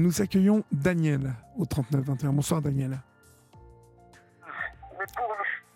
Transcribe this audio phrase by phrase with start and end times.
[0.00, 2.30] nous accueillons Daniel au 39-21.
[2.34, 2.98] Bonsoir Daniel.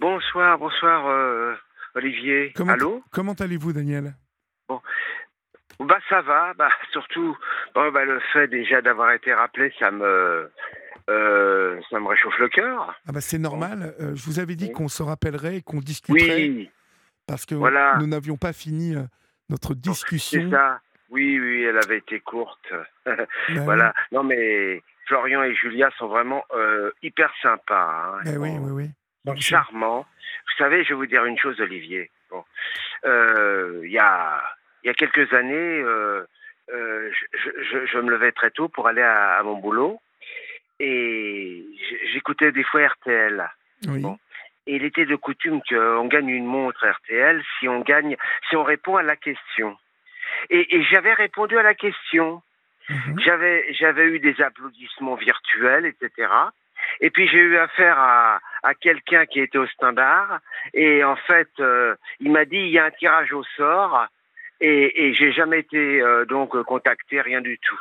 [0.01, 1.55] Bonsoir, bonsoir euh,
[1.95, 2.53] Olivier.
[2.57, 3.03] Comment, Allô?
[3.11, 4.15] Comment allez-vous Daniel?
[4.69, 4.81] Bon.
[5.81, 7.37] Bah ça va, bah surtout
[7.75, 10.51] bon, bah, le fait déjà d'avoir été rappelé, ça me
[11.11, 12.95] euh, ça me réchauffe le cœur.
[13.09, 13.95] Ah bah c'est normal.
[14.01, 16.71] Euh, je vous avais dit qu'on se rappellerait et qu'on discuterait Oui,
[17.27, 17.97] parce que Voilà.
[17.99, 18.95] nous n'avions pas fini
[19.49, 20.43] notre discussion.
[20.45, 20.81] c'est ça.
[21.11, 22.73] Oui, oui, elle avait été courte.
[23.07, 23.95] Bah voilà.
[24.13, 28.17] Non mais Florian et Julia sont vraiment euh, hyper sympas.
[28.17, 28.21] hein.
[28.25, 28.91] Bah oui, oui, oui.
[29.25, 30.07] Bon, charmants.
[30.47, 32.11] Vous savez, je vais vous dire une chose, Olivier.
[32.31, 32.45] Bon,
[33.05, 34.43] Euh, il y a
[34.85, 36.25] y a quelques années, euh,
[36.69, 40.01] je, je- je me levais très tôt pour aller à, à mon boulot
[40.81, 41.65] et
[42.13, 43.49] j'écoutais des fois RTL.
[43.89, 44.01] oui.
[44.01, 44.19] Bon.
[44.67, 48.17] Et il était de coutume qu'on gagne une montre RTL si on gagne,
[48.49, 49.77] si on répond à la question.
[50.51, 52.43] Et, et j'avais répondu à la question.
[52.89, 53.21] Mhm.
[53.21, 56.29] J'avais, j'avais eu des applaudissements virtuels, etc.
[57.01, 60.41] Et puis j'ai eu affaire à, à quelqu'un qui était au standard.
[60.75, 64.07] Et en fait, euh, il m'a dit il y a un tirage au sort.
[64.61, 67.81] Et, et j'ai jamais été euh, donc contacté, rien du tout.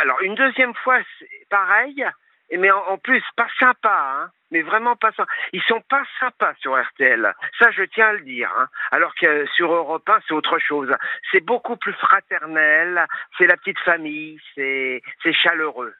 [0.00, 0.98] Alors une deuxième fois,
[1.48, 2.04] pareil,
[2.56, 5.30] mais en, en plus pas sympa, hein, mais vraiment pas sympa.
[5.52, 8.50] Ils sont pas sympas sur RTL, ça je tiens à le dire.
[8.58, 8.68] hein.
[8.90, 10.94] Alors que sur Europe 1, c'est autre chose.
[11.30, 15.94] C'est beaucoup plus fraternel, c'est la petite famille, c'est chaleureux.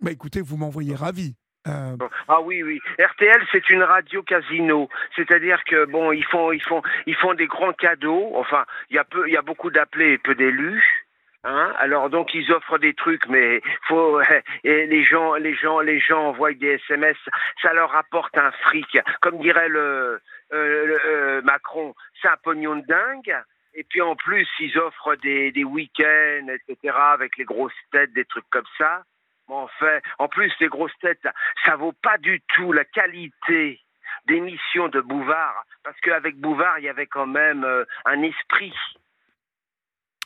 [0.00, 1.36] Bah écoutez, vous m'envoyez ravi.
[1.66, 1.96] Euh.
[2.28, 2.78] Ah oui, oui.
[2.98, 4.88] RTL, c'est une radio casino.
[5.16, 8.30] C'est-à-dire que bon, ils font, ils font, ils font des grands cadeaux.
[8.36, 11.05] Enfin, il y a peu, il y a beaucoup d'appelés et peu d'élus.
[11.44, 11.72] Hein?
[11.78, 14.20] Alors donc ils offrent des trucs, mais faut
[14.64, 17.16] les gens, les gens, les gens envoient des SMS.
[17.62, 20.20] Ça leur apporte un fric, comme dirait le,
[20.52, 21.94] euh, le, euh, Macron.
[22.20, 23.36] C'est un pognon de dingue.
[23.74, 28.24] Et puis en plus, ils offrent des, des week-ends, etc., avec les grosses têtes, des
[28.24, 29.02] trucs comme ça.
[29.48, 31.28] En fait, en plus, les grosses têtes,
[31.64, 33.80] ça vaut pas du tout la qualité
[34.26, 38.74] d'émission de Bouvard, parce qu'avec Bouvard, il y avait quand même euh, un esprit.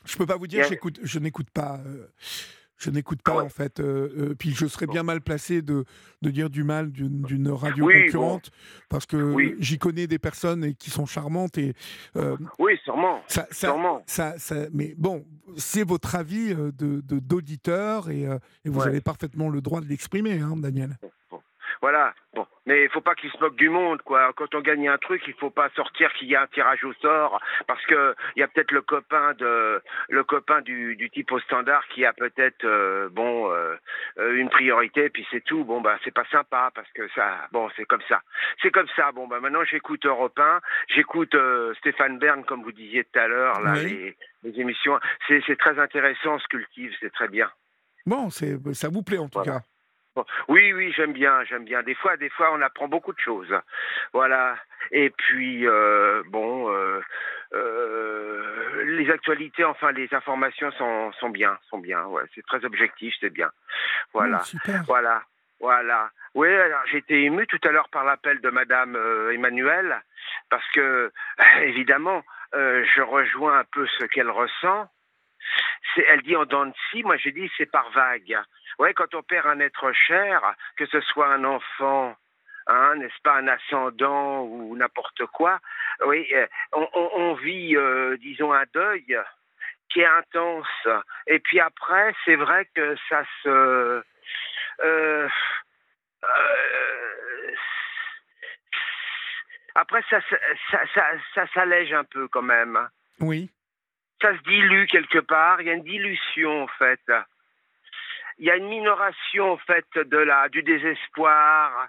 [0.05, 1.81] Je peux pas vous dire, j'écoute, je n'écoute pas.
[1.87, 2.07] euh,
[2.83, 3.45] je n'écoute pas Ouais.
[3.45, 3.79] en fait.
[3.79, 5.85] euh, euh, puis je serais bien mal placé de,
[6.23, 8.51] de dire du mal d'une d'une radio Oui, concurrente
[8.89, 9.55] parce que Oui.
[9.59, 11.75] j'y connais des personnes et qui sont charmantes et
[12.17, 14.03] euh, Oui, sûrement, ça, ça, sûrement.
[14.07, 14.35] ça,
[14.73, 15.27] mais bon,
[15.59, 16.73] c'est votre avis de
[17.03, 18.87] de- d'auditeur et, et vous Ouais.
[18.87, 20.97] avez parfaitement le droit de l'exprimer, hein, Daniel.
[21.83, 22.13] Voilà.
[22.35, 24.33] Bon, mais il faut pas qu'ils se moquent du monde, quoi.
[24.37, 26.93] Quand on gagne un truc, il faut pas sortir qu'il y a un tirage au
[26.95, 31.33] sort, parce que il y a peut-être le copain de le copain du, du type
[31.33, 33.75] au standard qui a peut-être euh, bon euh,
[34.19, 35.65] euh, une priorité, puis c'est tout.
[35.65, 38.21] Bon bah c'est pas sympa parce que ça, bon c'est comme ça,
[38.63, 39.11] c'est comme ça.
[39.13, 43.27] Bon bah maintenant j'écoute Europe 1, j'écoute euh, Stéphane Bern comme vous disiez tout à
[43.27, 43.85] l'heure là Oui.
[43.91, 44.17] les,
[44.51, 45.01] les émissions.
[45.27, 47.51] C'est c'est très intéressant, ce cultive, c'est très bien.
[48.07, 49.61] Bon, c'est ça vous plaît en tout Voilà.
[49.61, 49.67] cas.
[50.49, 51.83] Oui, oui, j'aime bien, j'aime bien.
[51.83, 53.55] Des fois, des fois, on apprend beaucoup de choses.
[54.13, 54.57] Voilà.
[54.91, 57.01] Et puis, euh, bon, euh,
[57.53, 62.05] euh, les actualités, enfin, les informations sont, sont bien, sont bien.
[62.07, 63.51] Ouais, c'est très objectif, c'est bien.
[64.13, 64.41] Voilà.
[64.41, 64.83] Super.
[64.87, 65.23] Voilà,
[65.61, 66.11] voilà.
[66.35, 70.01] Oui, alors j'ai été ému tout à l'heure par l'appel de Madame euh, Emmanuel,
[70.49, 71.13] parce que
[71.63, 72.23] évidemment,
[72.55, 74.89] euh, je rejoins un peu ce qu'elle ressent.
[76.09, 78.39] Elle dit en dents de scie, moi j'ai dit c'est par vague.
[78.79, 80.41] Ouais, quand on perd un être cher,
[80.77, 82.17] que ce soit un enfant,
[82.67, 85.59] hein, n'est-ce pas, un ascendant ou n'importe quoi,
[86.07, 89.19] oui, euh, on, on- on vit, euh, disons, un deuil
[89.91, 90.89] qui est intense.
[91.27, 94.03] Et puis après, c'est vrai que ça se
[94.83, 95.29] euh,
[99.75, 100.21] après, ça,
[100.71, 102.79] ça, ça, ça s'allège un peu quand même.
[103.21, 103.51] Oui.
[104.21, 105.61] Ça se dilue quelque part.
[105.61, 107.01] Il y a une dilution en fait.
[108.39, 111.89] Il y a une minoration en fait de la du désespoir.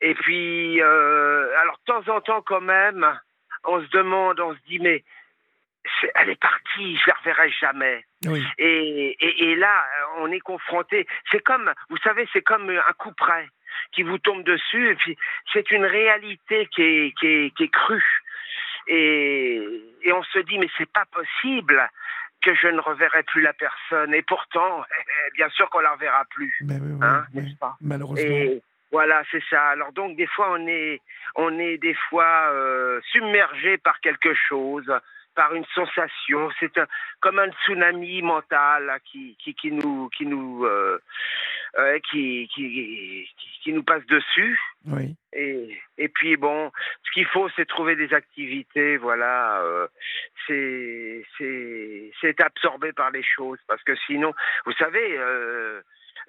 [0.00, 3.06] Et puis, euh, alors de temps en temps quand même,
[3.64, 5.04] on se demande, on se dit mais
[6.14, 8.04] elle est partie, je la reverrai jamais.
[8.26, 8.42] Oui.
[8.58, 9.84] Et, et, et là,
[10.18, 11.06] on est confronté.
[11.30, 13.48] C'est comme, vous savez, c'est comme un coup près
[13.92, 14.90] qui vous tombe dessus.
[14.90, 15.16] Et puis,
[15.52, 18.22] c'est une réalité qui est, qui est, qui est crue.
[18.86, 19.62] Et,
[20.02, 21.82] et on se dit, mais c'est pas possible
[22.42, 24.12] que je ne reverrai plus la personne.
[24.14, 24.84] Et pourtant,
[25.34, 26.54] bien sûr qu'on la reverra plus.
[26.62, 27.42] Oui, oui, Hein, oui.
[27.42, 27.76] n'est-ce pas?
[27.80, 28.22] Malheureusement.
[28.36, 28.60] Et
[28.92, 29.68] voilà, c'est ça.
[29.70, 31.00] Alors donc, des fois, on est,
[31.36, 34.92] on est des fois euh, submergé par quelque chose,
[35.34, 36.50] par une sensation.
[36.60, 36.86] C'est un-
[37.20, 41.00] comme un tsunami mental qui, qui, qui nous, qui nous, euh,
[41.78, 43.26] euh, qui, qui,
[43.62, 44.58] qui, nous passe dessus.
[44.86, 45.16] Oui.
[45.32, 46.70] Et, et puis bon,
[47.04, 48.96] ce qu'il faut, c'est trouver des activités.
[48.96, 49.88] Voilà, euh,
[50.46, 51.24] c'est
[52.20, 54.32] c'est absorbé par les choses parce que sinon,
[54.66, 55.80] vous savez, euh,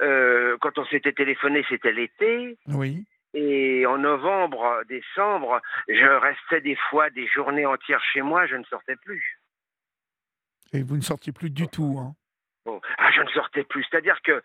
[0.01, 2.57] euh, quand on s'était téléphoné, c'était l'été.
[2.67, 3.05] Oui.
[3.33, 8.63] Et en novembre, décembre, je restais des fois des journées entières chez moi, je ne
[8.63, 9.39] sortais plus.
[10.73, 12.15] Et vous ne sortiez plus du tout, hein
[12.65, 13.85] Bon, ah, je ne sortais plus.
[13.89, 14.41] C'est-à-dire que,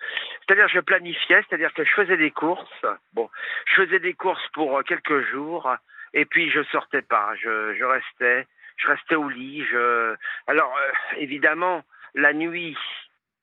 [0.46, 2.86] c'est-à-dire je planifiais, c'est-à-dire que je faisais des courses.
[3.14, 3.30] Bon,
[3.66, 5.74] je faisais des courses pour quelques jours,
[6.12, 7.34] et puis je sortais pas.
[7.36, 8.46] Je, je restais,
[8.76, 9.64] je restais au lit.
[9.64, 10.14] Je,
[10.46, 11.82] alors euh, évidemment,
[12.14, 12.76] la nuit,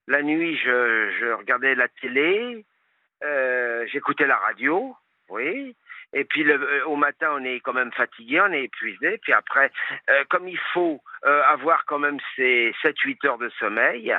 [0.08, 2.64] la nuit, je, je regardais la télé,
[3.24, 4.96] euh, j'écoutais la radio,
[5.30, 5.76] oui.
[6.14, 9.18] Et puis euh, au matin, on est quand même fatigué, on est épuisé.
[9.18, 9.72] Puis après,
[10.10, 14.16] euh, comme il faut euh, avoir quand même ces 7-8 heures de sommeil,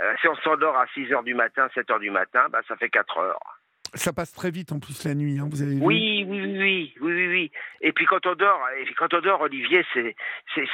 [0.00, 2.76] euh, si on s'endort à 6 heures du matin, 7 heures du matin, bah, ça
[2.76, 3.60] fait 4 heures.
[3.94, 6.58] Ça passe très vite en plus la nuit, hein, vous avez vu Oui, oui, oui,
[6.58, 7.52] oui, oui, oui.
[7.80, 10.14] Et puis quand on dort, et puis quand on dort, Olivier, c'est,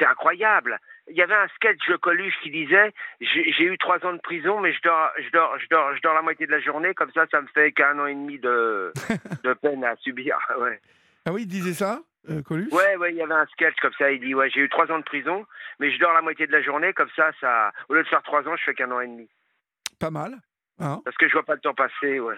[0.04, 0.78] incroyable.
[1.08, 4.20] Il y avait un sketch de Coluche qui disait j'ai, j'ai eu trois ans de
[4.20, 6.94] prison, mais je dors, je dors, je dors, je dors la moitié de la journée,
[6.94, 8.92] comme ça, ça me fait qu'un an et demi de,
[9.44, 10.38] de peine à subir.
[10.58, 10.80] Ouais.
[11.24, 13.92] Ah oui, il disait ça, euh, Coluche Ouais, ouais, il y avait un sketch comme
[13.98, 14.10] ça.
[14.12, 15.44] Il dit ouais, j'ai eu trois ans de prison,
[15.80, 18.22] mais je dors la moitié de la journée, comme ça, ça, au lieu de faire
[18.22, 19.28] trois ans, je fais qu'un an et demi.
[19.98, 20.36] Pas mal.
[20.78, 22.18] Hein Parce que je vois pas le temps passer.
[22.20, 22.36] Ouais,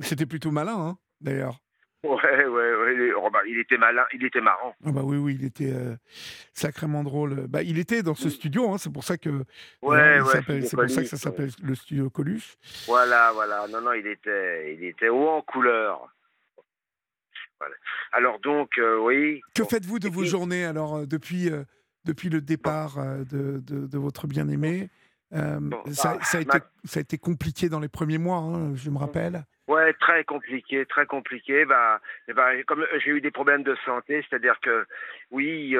[0.00, 1.58] C'était plutôt malin, hein, d'ailleurs.
[2.04, 2.46] ouais, ouais.
[2.46, 2.94] ouais.
[2.94, 4.74] Il- oh, bah, il était malin, il était marrant.
[4.86, 5.96] Ah bah oui, oui, il était euh,
[6.52, 7.46] sacrément drôle.
[7.48, 9.30] Bah, il était dans ce studio, hein, c'est pour ça que
[9.82, 10.28] Ouais, il ouais.
[10.34, 12.56] c'était c'est pour ça que ça s'appelle le studio Coluche.
[12.86, 13.66] Voilà, voilà.
[13.68, 16.08] Non, non, il était, il était haut en couleur.
[17.60, 17.74] Voilà.
[18.12, 19.40] Alors donc, euh, oui.
[19.54, 19.68] Que Bon.
[19.68, 21.64] faites-vous de vos puis- journées alors euh, depuis, euh,
[22.04, 24.90] depuis le départ de, de, de votre bien-aimé?
[25.34, 28.16] Euh, Bon, ça, bah, ça a ma- été, ça a été compliqué dans les premiers
[28.18, 29.44] mois, hein, je me rappelle.
[29.66, 31.66] Ouais, très compliqué, très compliqué.
[31.66, 32.00] Bah,
[32.34, 34.86] ben, comme j'ai eu des problèmes de santé, c'est-à-dire que,
[35.30, 35.74] oui,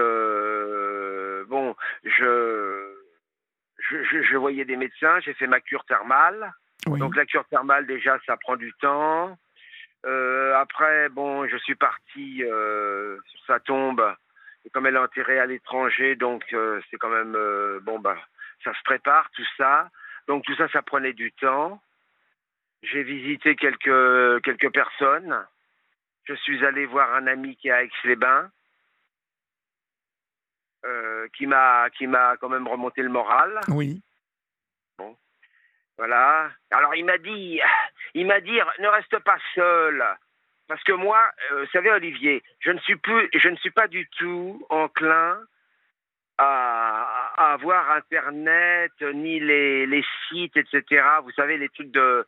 [1.49, 2.95] bon, je,
[3.79, 6.53] je, je, je voyais des médecins, j'ai fait ma cure thermale.
[6.87, 6.99] Oui.
[7.01, 9.39] Donc la cure thermale, déjà, ça prend du temps.
[10.07, 14.15] Euh, après, bon, je suis parti euh, sur sa tombe.
[14.65, 18.17] Et comme elle est enterrée à l'étranger, donc euh, c'est quand même euh, bon bah
[18.65, 19.91] ça se prépare tout ça.
[20.27, 21.81] Donc tout ça, ça prenait du temps.
[22.83, 25.47] J'ai visité quelques quelques personnes.
[26.25, 28.51] Je suis allé voir un ami qui est à Aix-les-Bains,
[30.85, 33.61] euh, qui m'a qui m'a quand même remonté le moral.
[33.69, 34.03] Oui.
[35.99, 36.51] Voilà.
[36.71, 37.61] Alors il m'a dit,
[38.15, 40.05] il m'a dit, ne reste pas seul,
[40.69, 41.19] parce que moi,
[41.51, 45.41] euh, vous savez Olivier, je ne suis plus, je ne suis pas du tout enclin
[46.39, 51.03] à, à avoir Internet ni les, les sites, etc.
[51.25, 52.27] Vous savez les trucs de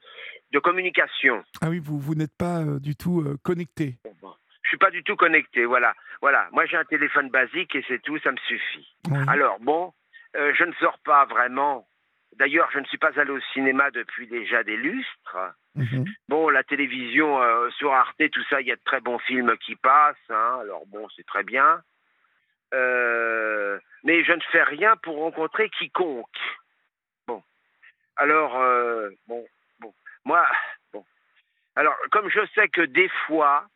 [0.53, 1.45] de communication.
[1.63, 3.99] Ah oui, vous, vous n'êtes pas euh, du tout euh, connecté.
[4.63, 5.65] Je suis pas du tout connecté.
[5.65, 6.49] Voilà, voilà.
[6.51, 8.89] Moi j'ai un téléphone basique et c'est tout, ça me suffit.
[9.11, 9.19] Oui.
[9.29, 9.93] Alors bon,
[10.35, 11.87] je ne sors pas vraiment.
[12.37, 15.37] D'ailleurs, je ne suis pas allé au cinéma depuis déjà des lustres.
[15.75, 16.05] Mhm.
[16.29, 19.57] Bon, la télévision euh, sur Arte, tout ça, il y a de très bons films
[19.59, 20.17] qui passent.
[20.31, 20.59] hein.
[20.63, 21.83] alors bon, c'est très bien.
[22.73, 26.27] Euh, mais je ne fais rien pour rencontrer quiconque.
[27.27, 27.43] Bon.
[28.17, 29.45] Alors, euh, bon,
[29.81, 29.93] bon.
[30.25, 30.47] Moi,
[30.93, 31.05] bon.
[31.75, 33.67] Alors, comme je sais que des fois,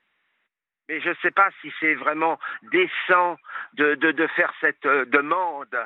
[0.89, 2.39] mais je ne sais pas si c'est vraiment
[2.71, 3.37] décent
[3.75, 5.77] de, de, de faire cette demande,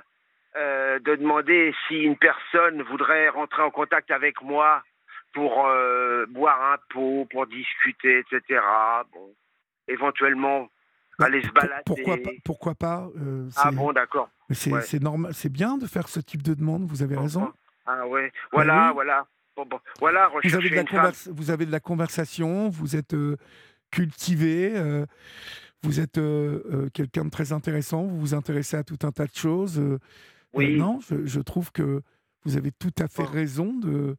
[0.59, 4.83] euh, de demander si une personne voudrait rentrer en contact avec moi
[5.35, 8.61] pour euh, boire un pot, pour discuter, etc.
[9.13, 9.35] Bon,
[9.87, 10.69] éventuellement
[11.19, 11.83] Bah, aller se balader.
[11.87, 14.29] Pourquoi pas, pourquoi pas euh, Ah bon, d'accord.
[14.51, 14.99] c'est ouais.
[15.01, 16.85] normal, c'est bien de faire ce type de demande.
[16.87, 17.53] Vous avez raison.
[17.87, 18.95] Ah ouais, voilà, oui.
[18.95, 19.27] voilà.
[19.57, 19.81] Bon, bon.
[19.99, 22.69] Voilà, Vous avez de la converse- vous avez de la conversation.
[22.69, 23.15] Vous êtes
[23.91, 24.73] cultivé.
[24.77, 25.07] euh,
[25.83, 28.03] vous êtes euh, euh, quelqu'un de très intéressant.
[28.03, 29.81] Vous vous intéressez à tout un tas de choses.
[30.53, 30.75] Oui.
[30.75, 32.03] euh, non, je, je trouve que
[32.45, 34.17] vous avez tout à fait raison de,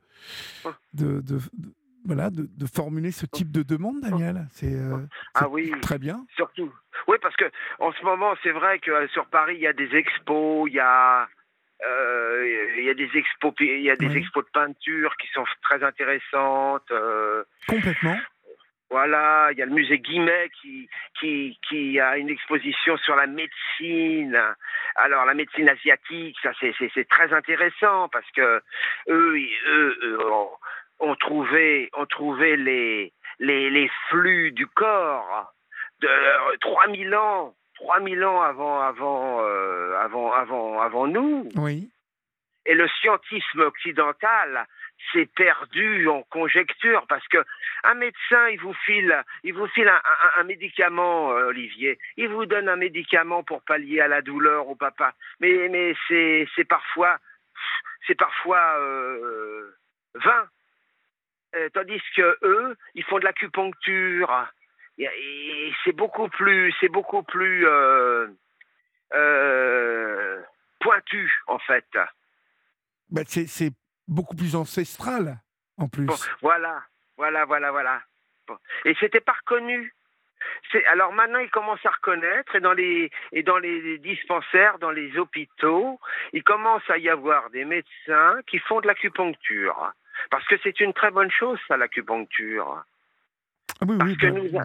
[0.94, 1.74] de, de- de-
[2.06, 4.48] voilà, de, de formuler ce type de demande, Daniel.
[4.52, 5.06] C'est euh,
[5.36, 6.26] Ah oui, très bien.
[6.36, 6.72] surtout.
[7.08, 7.46] Oui, parce que
[7.80, 10.76] en ce moment, c'est vrai que euh, sur Paris, il y a des expos, il
[10.76, 11.28] y a,
[11.86, 14.18] euh, il y a des expos, il y a des Oui.
[14.18, 16.90] expos de peinture qui sont très intéressantes.
[16.92, 18.18] euh, Complètement.
[18.90, 23.28] Voilà, il y a le musée Guimet qui, qui, qui a une exposition sur la
[23.28, 24.42] médecine.
[24.96, 28.62] Alors la médecine asiatique, ça c'est, très intéressant parce que
[29.10, 30.50] eux, eux, eux, ont,
[31.00, 35.54] ont trouvé, ont trouvé les, les, les flux du corps
[36.02, 41.48] de euh, 3000 ans, 3000 ans avant, avant, euh, avant, avant, avant nous.
[41.56, 41.90] Oui.
[42.66, 44.66] Et le scientisme occidental
[45.12, 47.38] c'est perdu en conjecture parce que
[47.84, 49.92] un médecin, il vous file, il vous file
[50.38, 51.98] un, médicament, euh, Olivier.
[52.18, 55.14] Il vous donne un médicament pour pallier à la douleur au papa.
[55.40, 57.18] Mais, mais c'est, c'est parfois,
[58.08, 59.72] c'est parfois euh,
[60.16, 60.48] vain.
[61.56, 64.48] Euh, tandis que eux, ils font de l'acupuncture.
[64.98, 67.66] Et, c'est beaucoup plus, c'est beaucoup plus
[70.80, 71.88] pointu en fait.
[73.10, 73.74] Bah, c'est
[74.10, 75.38] beaucoup plus ancestral,
[75.78, 76.08] en plus.
[76.42, 76.82] voilà,
[77.18, 78.02] voilà, voilà, voilà.
[78.86, 79.94] Et c'était pas reconnu.
[80.88, 85.18] Alors maintenant, ils commencent à reconnaître et dans les et dans les dispensaires, dans les
[85.18, 86.00] hôpitaux,
[86.34, 89.94] il commence à y avoir des médecins qui font de l'acupuncture
[90.32, 92.84] parce que c'est une très bonne chose, ça, l'acupuncture.
[93.82, 94.18] Ah oui, oui,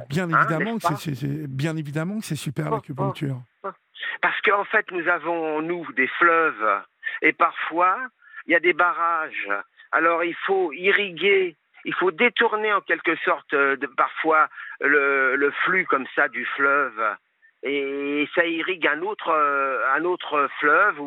[0.08, 3.36] bien, hein, évidemment que c'est, bien évidemment que c'est super oh, l'acupuncture.
[3.62, 3.72] Oh, oh.
[4.20, 6.82] Parce qu'en fait, nous avons nous des fleuves
[7.22, 7.98] et parfois
[8.46, 9.50] il y a des barrages.
[9.92, 14.48] Alors il faut irriguer, il faut détourner en quelque sorte euh, de, parfois
[14.80, 17.16] le, flux comme ça du fleuve
[17.62, 21.00] et ça irrigue un autre euh, un autre fleuve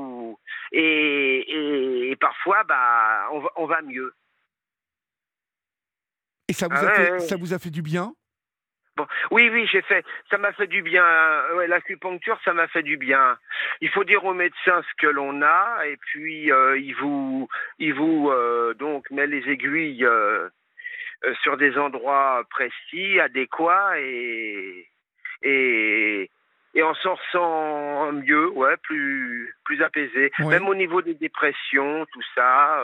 [0.72, 4.14] et, parfois bah on va, mieux.
[6.48, 8.14] Et ça vous a fait, ça vous a fait du bien?
[9.32, 10.06] Oui, oui, j'ai fait.
[10.30, 11.04] Ça m'a fait du bien.
[11.68, 13.38] L'acupuncture, ça m'a fait du bien.
[13.82, 17.48] Il faut dire au médecin ce que l'on a, et puis euh, il vous,
[17.80, 20.50] il vous euh, donc met les aiguilles euh,
[21.44, 24.88] sur des endroits précis, adéquats, et
[25.44, 26.30] et
[26.74, 30.32] et on s'en ressent mieux, ouais, plus plus apaisé.
[30.40, 32.82] Même au niveau des dépressions, tout ça.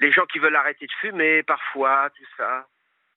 [0.00, 2.66] les gens qui veulent arrêter de fumer, parfois, tout ça.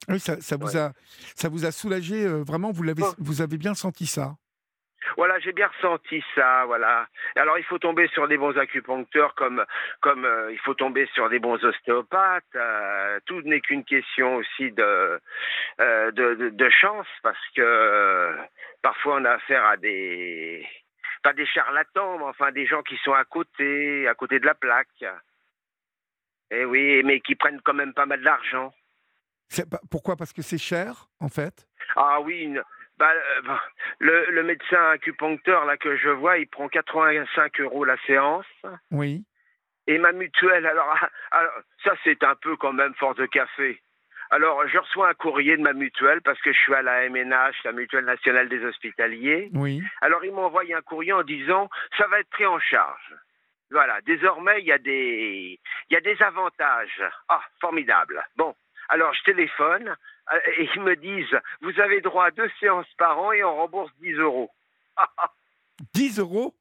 [0.10, 0.92] Oui, ça, vous, a,
[1.36, 4.36] ça vous a soulagé, euh, vraiment, vous, l'avez, vous avez bien senti ça?
[5.18, 7.08] Voilà, j'ai bien ressenti ça, voilà.
[7.36, 9.66] Alors il faut tomber sur des bons acupuncteurs comme
[10.00, 12.44] comme euh, il faut tomber sur des bons ostéopathes.
[12.56, 15.20] Euh, tout n'est qu'une question aussi de,
[15.80, 18.32] de, de chance parce que
[18.84, 20.66] parfois on a affaire à des
[21.24, 24.56] pas des charlatans, mais enfin des gens qui sont à côté, à côté de la
[24.56, 25.04] plaque.
[26.52, 28.74] Et eh oui, mais qui prennent quand même pas mal d'argent.
[29.90, 30.16] Pourquoi?
[30.16, 31.68] Parce que c'est cher, en fait?
[31.96, 32.54] Ah oui,
[32.98, 33.62] bah, euh, bah,
[34.00, 38.46] le, médecin acupuncteur là que je vois, il prend 85 euros la séance.
[38.92, 39.26] Oui.
[39.88, 40.96] Et ma mutuelle, alors,
[41.32, 41.54] alors
[41.84, 43.82] ça c'est un peu quand même fort de café.
[44.30, 47.56] Alors, je reçois un courrier de ma mutuelle parce que je suis à la MNH,
[47.66, 49.50] la Mutuelle Nationale des Hospitaliers.
[49.54, 49.82] Oui.
[50.00, 53.16] Alors, ils m'ont envoyé un courrier en disant ça va être pris en charge.
[53.72, 57.04] Voilà, désormais, il y, a des, il y a des avantages.
[57.28, 58.24] Ah, formidable.
[58.38, 58.56] Bon,
[58.92, 59.96] alors je téléphone
[60.34, 63.56] euh, et ils me disent Vous avez droit à deux séances par an et on
[63.56, 64.52] rembourse 10 euros.
[65.94, 66.54] 10 euros?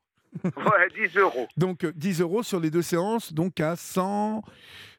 [0.45, 1.49] Ouais, 10 euros.
[1.57, 4.43] Donc 10 euros sur les deux séances, donc à 100.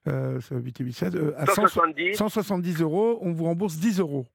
[0.07, 2.15] Euh, 8 8, 7, à 170.
[2.15, 4.25] 170 euros, on vous rembourse 10 euros.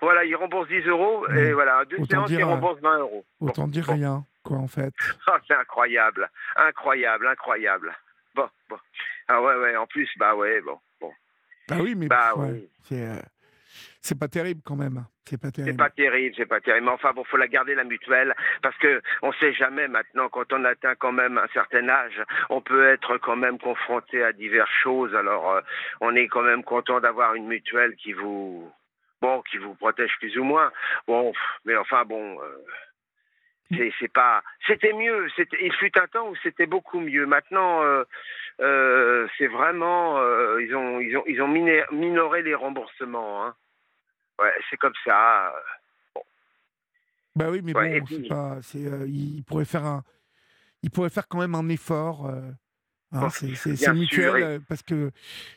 [0.00, 3.24] Voilà, ils remboursent 10 euros et voilà, deux séances, ils remboursent 20 euros.
[3.40, 4.94] Autant dire rien, quoi, en fait.
[5.26, 7.96] Ah, c'est incroyable, incroyable, incroyable.
[8.36, 8.76] Bon, bon.
[9.26, 10.78] Ah ouais, ouais, en plus, bah ouais, bon.
[11.68, 13.16] Bah oui, mais bah, euh,
[14.00, 15.04] c'est pas terrible quand même.
[15.26, 15.72] C'est pas terrible.
[15.72, 16.86] C'est pas terrible, c'est pas terrible.
[16.86, 20.52] Mais enfin, bon, faut la garder la mutuelle parce que on sait jamais maintenant quand
[20.52, 24.70] on atteint quand même un certain âge, on peut être quand même confronté à diverses
[24.82, 25.14] choses.
[25.14, 25.60] Alors, euh,
[26.00, 28.72] on est quand même content d'avoir une mutuelle qui vous,
[29.20, 30.72] bon, qui vous protège plus ou moins.
[31.06, 31.32] Bon,
[31.66, 32.40] mais enfin, bon.
[32.40, 32.64] Euh,
[34.00, 34.42] c'est pas.
[34.66, 35.28] C'était mieux.
[35.60, 37.26] Il fut un temps où c'était beaucoup mieux.
[37.26, 38.04] Maintenant, euh,
[38.60, 40.18] euh, c'est vraiment.
[40.18, 43.46] Euh, ils ont ils ont ils ont minoré les remboursements.
[43.46, 43.54] Hein.
[44.38, 45.52] Ouais, c'est comme ça.
[46.14, 46.22] Bon.
[47.36, 48.58] Bah oui, mais bon, c'est pas.
[48.62, 48.80] C'est.
[49.06, 50.02] il pourrait faire un.
[50.82, 52.30] Il pourrait faire quand même un effort.
[53.10, 55.10] Hein, c'est mutuel, euh, parce que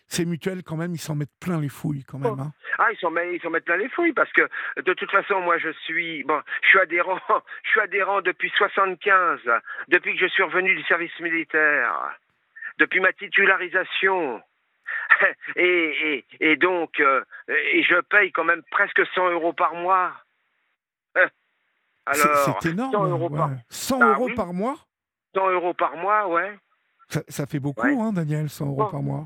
[0.08, 2.39] c'est mutuel quand même, ils s'en mettent plein les fouilles quand même.
[2.39, 2.53] Hein.
[2.77, 5.70] Ah, ils s'en mettent, mettent plein les fouilles parce que de toute façon, moi je
[5.84, 7.20] suis, bon, je suis adhérent,
[7.63, 9.41] je suis adhérent depuis 75,
[9.89, 12.17] depuis que je suis revenu du service militaire,
[12.79, 14.41] depuis ma titularisation.
[15.55, 20.11] Et, et, donc, euh, et je paye quand même presque 100 euros par mois.
[22.05, 22.91] Alors, c'est énorme.
[22.91, 23.49] 100 euros, par...
[23.69, 24.75] 100 bah euros par mois
[25.35, 26.57] 100 euros par mois, ouais.
[27.27, 29.25] Ça, fait beaucoup, hein, Daniel, 100 euros par mois.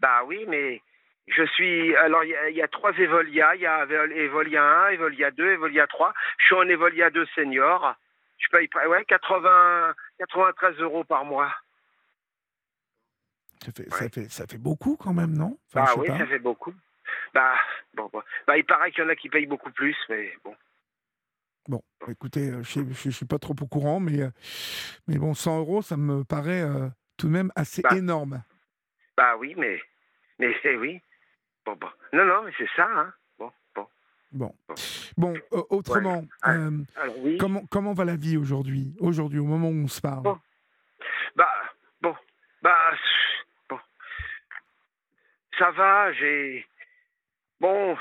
[0.00, 0.80] Bah oui, mais
[1.28, 1.96] je suis.
[1.96, 3.54] Alors, il y, a trois Evolia.
[3.54, 6.12] Il y a Evolia 1, Evolia 2, Evolia 3.
[6.38, 7.94] Je suis en Evolia 2 senior.
[8.38, 11.52] Je paye ouais, 80, 93 euros par mois.
[13.64, 15.56] Ça fait, ça, fait, ça fait beaucoup quand même, non?
[15.72, 16.74] Bah oui, ça fait beaucoup.
[17.32, 17.54] Bah,
[17.94, 18.10] bon,
[18.46, 20.54] bah, il paraît qu'il y en a qui payent beaucoup plus, mais bon.
[21.68, 24.30] Bon, écoutez, euh, je ne suis pas trop au courant, mais, euh,
[25.06, 27.96] mais bon, 100 euros, ça me paraît euh, tout de même assez bah.
[27.96, 28.42] énorme.
[29.16, 29.80] Bah oui, mais
[30.38, 31.00] Mais oui.
[31.64, 31.88] Bon, bon.
[32.12, 32.88] Non, non, mais c'est ça.
[32.88, 33.12] Hein.
[33.38, 33.86] Bon, bon.
[34.32, 34.54] Bon.
[35.16, 35.34] Bon,
[35.70, 36.56] autrement, ah,
[37.38, 40.22] comment, comment va la vie aujourd'hui, aujourd'hui, au moment où on se parle?
[40.24, 40.40] Bah,
[42.00, 42.16] bon,
[42.62, 42.96] bah, bon.
[45.58, 46.66] Ça va, j'ai.
[47.60, 47.96] Bon,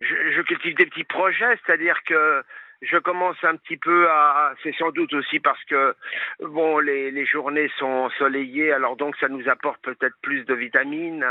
[0.00, 2.44] je, je, cultive des petits projets, c'est-à-dire que
[2.82, 4.54] je commence un petit peu à.
[4.62, 5.94] C'est sans doute aussi parce que
[6.40, 11.26] bon, les, les, journées sont ensoleillées, alors donc ça nous apporte peut-être plus de vitamines,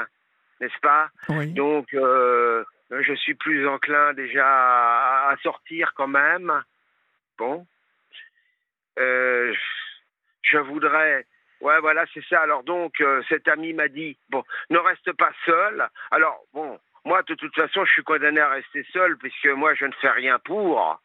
[0.60, 1.10] n'est-ce pas?
[1.29, 6.51] Donc euh, je suis plus enclin déjà à, sortir quand même.
[7.38, 7.65] Bon,
[9.00, 9.53] euh,
[10.41, 11.25] je voudrais.
[11.63, 12.41] Ouais, voilà, c'est ça.
[12.41, 15.88] Alors donc, euh, cet ami m'a dit, bon, ne reste pas seul.
[16.12, 19.86] Alors, bon, moi, de toute façon, je suis condamné à rester seul, puisque moi, je
[19.86, 21.00] ne fais rien pour.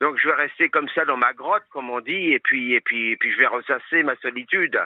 [0.00, 2.80] Donc je vais rester comme ça dans ma grotte, comme on dit, et puis et
[2.80, 4.80] puis et puis je vais ressasser ma solitude.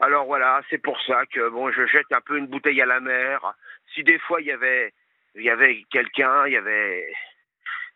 [0.00, 2.98] Alors voilà, c'est pour ça que bon, je jette un peu une bouteille à la
[2.98, 3.54] mer.
[3.94, 4.92] Si des fois il y avait
[5.36, 7.06] il y avait quelqu'un, il y avait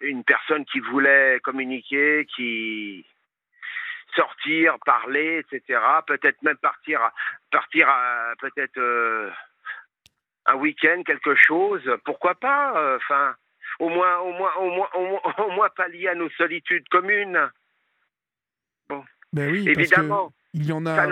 [0.03, 3.05] une personne qui voulait communiquer, qui
[4.15, 5.81] sortir, parler, etc.
[6.07, 7.01] Peut-être même partir,
[7.51, 7.89] partir
[8.41, 9.31] peut-être euh,
[10.47, 11.83] un week-end, quelque chose.
[12.05, 13.35] Pourquoi pas euh, Enfin,
[13.79, 14.89] au moins, au moins, au moins,
[15.39, 17.51] au moins, pallier à nos solitudes communes.
[18.89, 19.05] Bon.
[19.33, 20.33] Ben oui, évidemment.
[20.53, 21.07] il y en a,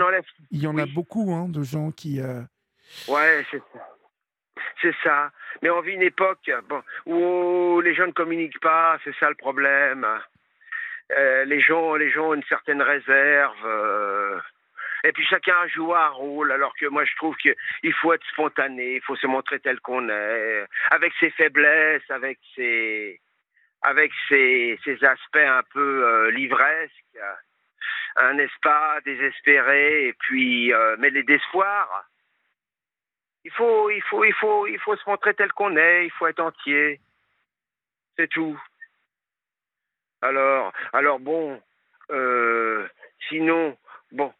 [0.51, 2.21] il y en a beaucoup hein, de gens qui.
[2.21, 2.41] Euh...
[3.07, 3.87] Ouais, c'est ça.
[4.81, 5.31] C'est ça.
[5.61, 9.35] Mais on vit une époque bon, où les gens ne communiquent pas, c'est ça le
[9.35, 10.05] problème.
[11.17, 13.65] Euh, les gens, les gens ont une certaine réserve.
[13.65, 14.39] Euh,
[15.03, 18.95] et puis chacun joue un rôle, alors que moi je trouve qu'il faut être spontané,
[18.95, 23.19] il faut se montrer tel qu'on est, avec ses faiblesses, avec ses,
[23.81, 27.19] avec ses, ses aspects un peu euh, livresques,
[28.17, 32.05] un n'est-ce pas, désespéré, et puis euh, les d'espoir.
[33.43, 36.27] Il faut, il faut, il faut, il faut se montrer tel qu'on est, il faut
[36.27, 36.99] être entier.
[38.17, 38.61] C'est tout.
[40.21, 41.61] Alors, alors bon,
[42.11, 42.87] euh,
[43.29, 43.77] sinon,
[44.11, 44.33] bon,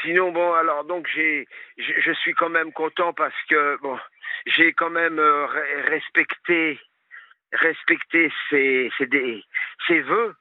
[0.00, 1.46] Sinon, bon, alors donc j'ai,
[1.76, 3.98] je suis quand même content parce que bon,
[4.46, 5.46] j'ai quand même euh,
[5.86, 6.80] respecté,
[7.52, 9.44] respecté ses, ses,
[9.86, 10.34] ses vœux.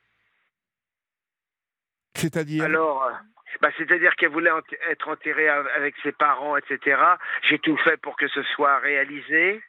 [2.15, 2.63] C'est-à-dire?
[2.63, 3.12] Alors, euh,
[3.62, 4.51] bah, c'est-à-dire qu'elle voulait
[4.89, 6.99] être enterrée avec ses parents, etc.
[7.43, 9.62] J'ai tout fait pour que ce soit réalisé.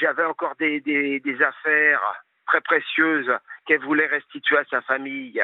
[0.00, 3.32] J'avais encore des, des, des affaires très précieuses
[3.66, 5.42] qu'elle voulait restituer à sa famille.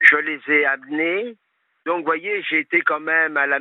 [0.00, 1.36] Je les ai amenées.
[1.86, 3.58] Donc, vous voyez, j'ai été quand même à la,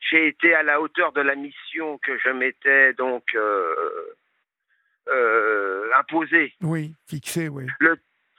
[0.00, 4.14] j'ai été à la hauteur de la mission que je m'étais donc euh,
[5.08, 6.54] euh, imposée.
[6.60, 7.66] Oui, fixée, oui.
[7.80, 7.98] Le,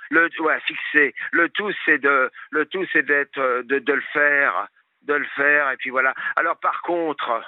[0.10, 1.14] le, ouais, fixé.
[1.32, 4.68] Le tout, c'est de, le tout, c'est d'être, de, de le faire,
[5.04, 6.14] de le faire, et puis voilà.
[6.38, 7.44] Alors, par contre,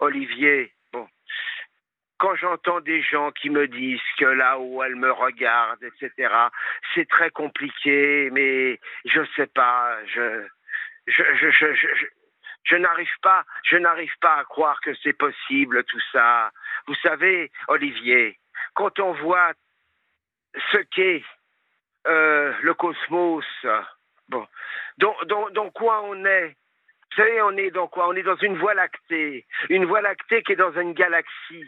[0.00, 0.72] Olivier,
[2.20, 6.32] quand j'entends des gens qui me disent que là-haut, elle me regarde, etc.,
[6.94, 10.46] c'est très compliqué, mais je sais pas, je,
[12.76, 16.52] n'arrive pas, je n'arrive pas à croire que c'est possible tout ça.
[16.86, 18.38] Vous savez, Olivier,
[18.74, 19.52] quand on voit
[20.72, 21.24] ce qu'est
[22.06, 23.46] euh, le cosmos,
[24.28, 24.46] bon,
[24.98, 26.48] dans quoi on est?
[26.48, 28.08] Vous savez, on est dans quoi?
[28.08, 31.66] On est dans une voie lactée, une voie lactée qui est dans une galaxie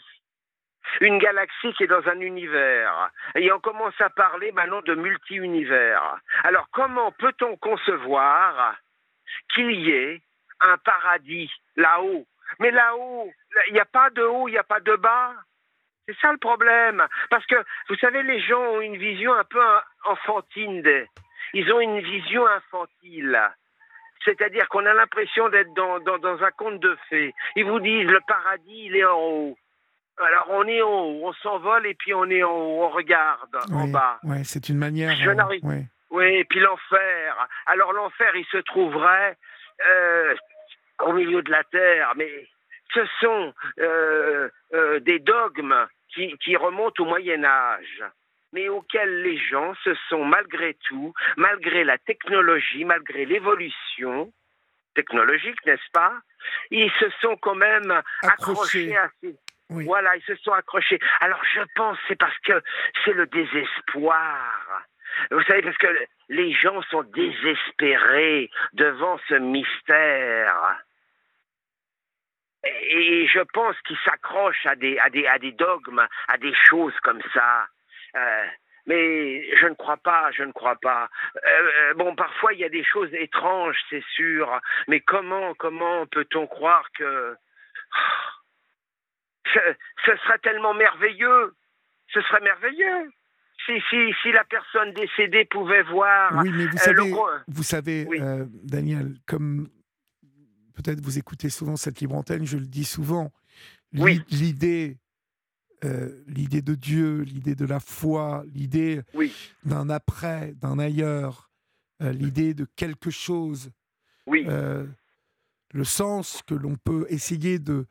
[1.01, 3.11] une galaxie qui est dans un univers.
[3.35, 6.19] Et on commence à parler maintenant de multi-univers.
[6.45, 8.77] Alors comment peut-on concevoir
[9.55, 10.21] qu'il y ait
[10.61, 12.27] un paradis là-haut?
[12.59, 13.33] Mais là-haut,
[13.69, 15.35] il n'y a pas de haut, il n'y a pas de bas.
[16.07, 17.07] C'est ça le problème.
[17.31, 17.55] Parce que,
[17.89, 19.63] vous savez, les gens ont une vision un peu
[20.05, 21.07] enfantine.
[21.55, 23.41] Ils ont une vision infantile.
[24.25, 27.35] C'est-à-dire qu'on a l'impression d'être dans, un conte de fées.
[27.57, 29.59] Ils vous disent le paradis, il est en haut.
[30.19, 33.57] Alors on est en haut, on s'envole et puis on est en haut, on regarde
[33.73, 34.19] en bas.
[34.25, 35.17] Oui, c'est une manière.
[35.17, 35.61] Je n'arrive.
[35.65, 35.87] Oui.
[36.11, 37.49] oui, et puis l'enfer.
[37.67, 39.37] Alors l'enfer, il se trouverait
[39.89, 40.35] euh,
[41.05, 42.47] au milieu de la terre, mais
[42.95, 48.05] ce sont euh, euh, des dogmes qui, qui remontent au Moyen Âge
[48.53, 54.31] mais auxquels les gens se sont malgré tout, malgré la technologie, malgré l'évolution
[54.95, 56.13] technologique, n'est-ce pas,
[56.71, 59.35] ils se sont quand même accrochés à ces,
[59.85, 60.99] voilà, ils se sont accrochés.
[61.21, 62.63] Alors je pense c'est parce que
[63.05, 64.85] c'est le désespoir.
[65.31, 65.95] Vous savez, parce que
[66.31, 70.79] les gens sont désespérés devant ce mystère.
[72.65, 76.99] Et je pense qu'ils s'accrochent à des, à, des, à des dogmes, à des choses
[77.01, 77.67] comme ça.
[78.15, 78.47] Euh,
[78.87, 81.09] mais je ne crois pas, je ne crois pas.
[81.45, 86.47] Euh, bon, parfois il y a des choses étranges, c'est sûr, mais comment, comment peut-on
[86.47, 87.37] croire que
[89.53, 89.59] ce,
[90.07, 91.55] ce serait tellement merveilleux,
[92.13, 93.11] ce serait merveilleux.
[93.67, 96.33] Si, si, si la personne décédée pouvait voir.
[96.43, 97.15] Oui, mais vous savez,
[97.47, 98.09] vous savez
[98.65, 99.69] Daniel, comme
[100.75, 103.31] peut-être vous écoutez souvent cette libre antenne, je le dis souvent,
[103.93, 104.99] l'idée
[105.85, 109.01] euh, l'idée de Dieu, l'idée de la foi, l'idée
[109.65, 111.51] d'un après, d'un ailleurs,
[112.03, 113.71] euh, l'idée de quelque chose,
[114.27, 114.45] oui.
[114.49, 114.87] Euh,
[115.73, 117.87] le sens que l'on peut essayer de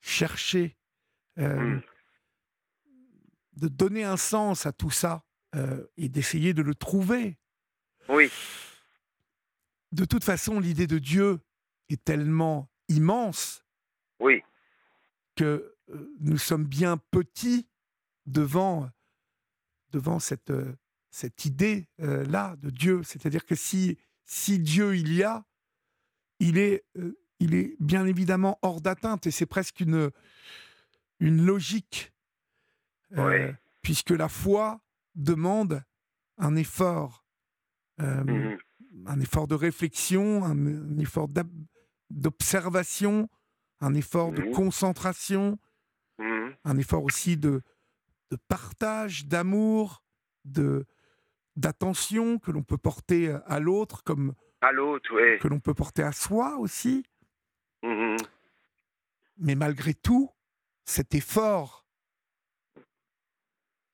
[0.00, 0.76] chercher,
[1.36, 1.80] mm.
[3.54, 5.24] de donner un sens à tout ça
[5.96, 7.36] et d'essayer de le trouver.
[8.08, 8.30] Oui.
[9.92, 11.40] De toute façon, l'idée de Dieu
[11.90, 13.64] est tellement immense
[14.20, 14.42] oui.
[15.36, 17.68] que euh, nous sommes bien petits
[18.26, 18.90] devant,
[19.90, 20.76] devant cette, euh,
[21.10, 23.02] cette idée-là euh, de Dieu.
[23.02, 25.44] C'est-à-dire que si, si Dieu il y a,
[26.38, 26.84] il est,
[27.38, 30.10] il est bien évidemment hors d'atteinte et c'est presque une,
[31.22, 32.12] une logique.
[33.82, 34.80] Puisque la foi
[35.14, 35.82] demande
[36.38, 37.24] un effort,
[37.98, 38.56] mmh
[39.06, 41.26] un effort de réflexion, un, effort
[42.10, 43.28] d'observation,
[43.80, 45.58] un effort de mmh concentration,
[46.18, 46.50] Mmh.
[46.64, 47.62] Un effort aussi de,
[48.30, 50.04] de partage, d'amour,
[50.44, 50.86] de
[51.54, 56.12] d'attention que l'on peut porter à l'autre comme à l'autre, que l'on peut porter à
[56.12, 57.04] soi aussi.
[59.36, 60.30] Mais malgré tout,
[60.84, 61.86] cet effort,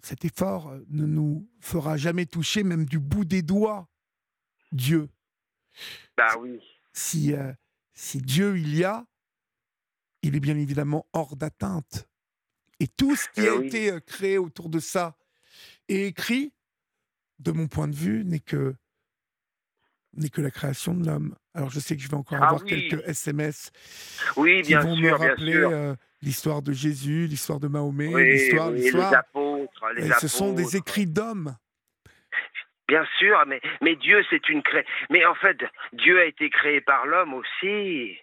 [0.02, 3.88] cet effort ne nous fera jamais toucher, même du bout des doigts,
[4.72, 5.08] Dieu.
[6.16, 6.60] Bah oui.
[6.92, 7.52] Si, euh,
[7.94, 9.06] si Dieu il y a,
[10.22, 12.08] il est bien évidemment hors d'atteinte.
[12.80, 15.16] Et tout ce qui eh a été euh, créé autour de ça
[15.88, 16.52] et écrit,
[17.38, 18.74] de mon point de vue, n'est que
[20.14, 21.36] n'est que la création de l'homme.
[21.54, 23.70] Alors je sais que je vais encore ah avoir quelques SMS
[24.36, 29.10] oui, qui vont me rappeler euh, l'histoire de Jésus, l'histoire de Mahomet, l'histoire, l'histoire.
[29.10, 31.56] Les apôtres, les ce sont des écrits d'hommes.
[32.88, 34.86] Bien sûr, mais, mais Dieu, c'est une cré...
[35.10, 35.58] Mais en fait,
[35.92, 38.16] Dieu a été créé par l'homme aussi.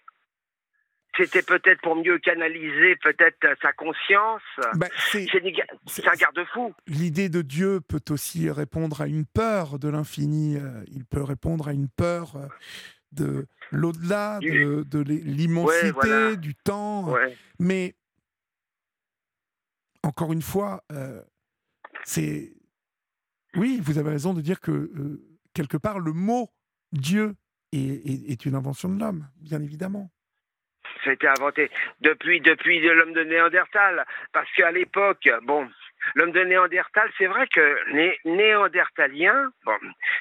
[1.16, 4.42] C'était peut-être pour mieux canaliser peut-être sa conscience.
[4.74, 5.28] Ben, c'est
[6.08, 6.74] un garde-fou.
[6.88, 10.58] L'idée de Dieu peut aussi répondre à une peur de l'infini.
[10.58, 12.48] Euh, il peut répondre à une peur euh,
[13.16, 17.16] de l'au-delà, de, l'immensité, du temps.
[17.60, 17.96] Mais
[20.04, 21.22] encore une fois, euh,
[22.04, 22.54] c'est
[23.56, 24.92] oui, vous avez raison de dire que
[25.54, 26.50] quelque part le mot
[26.92, 27.36] Dieu
[27.72, 30.12] est une invention de l'homme, bien évidemment
[31.06, 34.06] ça a été inventé depuis, depuis l'homme de Néandertal.
[34.34, 35.70] Parce qu'à l'époque, bon,
[36.14, 39.78] l'homme de Néandertal, c'est vrai que les Néandertaliens, bon,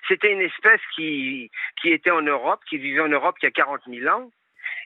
[0.08, 3.52] c'était une espèce qui, qui était en Europe, qui vivait en Europe il y a
[3.52, 4.30] 40 000 ans,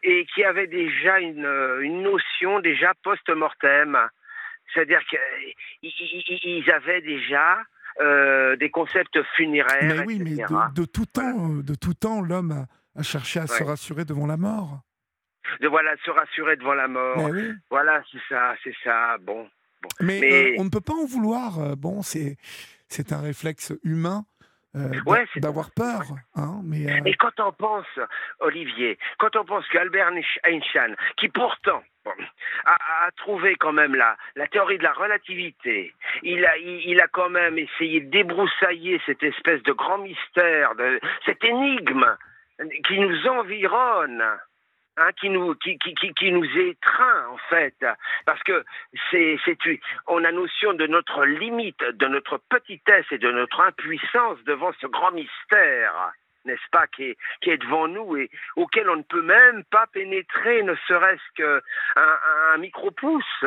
[0.03, 1.49] et qui avait déjà une,
[1.81, 3.99] une notion déjà post-mortem.
[4.73, 5.01] C'est-à-dire
[5.81, 7.63] qu'ils avaient déjà
[8.01, 9.83] euh, des concepts funéraires.
[9.83, 10.37] Mais oui, mais
[10.75, 14.83] de, tout temps, de tout temps, l'homme a, cherché à se rassurer devant la mort
[15.61, 17.31] de voilà se rassurer devant la mort.
[17.71, 19.17] Voilà, c'est ça, c'est ça.
[19.19, 19.49] Bon.
[20.01, 21.59] Mais, euh, on ne peut pas en vouloir.
[21.59, 22.37] Euh, bon, c'est
[22.89, 24.25] c'est un réflexe humain.
[24.77, 24.91] Euh,
[25.37, 26.03] d'avoir peur.
[26.37, 27.87] Hein, mais, Et quand on pense,
[28.41, 30.11] Olivier, quand on pense qu'Albert
[30.45, 31.83] Einstein, qui pourtant
[32.67, 37.31] a, trouvé quand même la, la théorie de la relativité, il a, il, a quand
[37.31, 42.17] même essayé de débroussailler cette espèce de grand mystère, de, cette énigme
[42.87, 44.23] qui nous environne.
[45.01, 47.77] Hein, qui nous qui, étreint en fait.
[48.27, 48.65] Parce que
[49.11, 49.57] c'est c'est
[50.09, 54.89] on a notion de notre limite de notre petitesse et de notre impuissance devant ce
[54.89, 56.13] grand mystère
[56.45, 60.75] n'est-ce pas qui est, devant nous et auquel on ne peut même pas pénétrer ne
[60.89, 61.61] serait-ce qu'un
[62.55, 63.45] un, micro-pouce.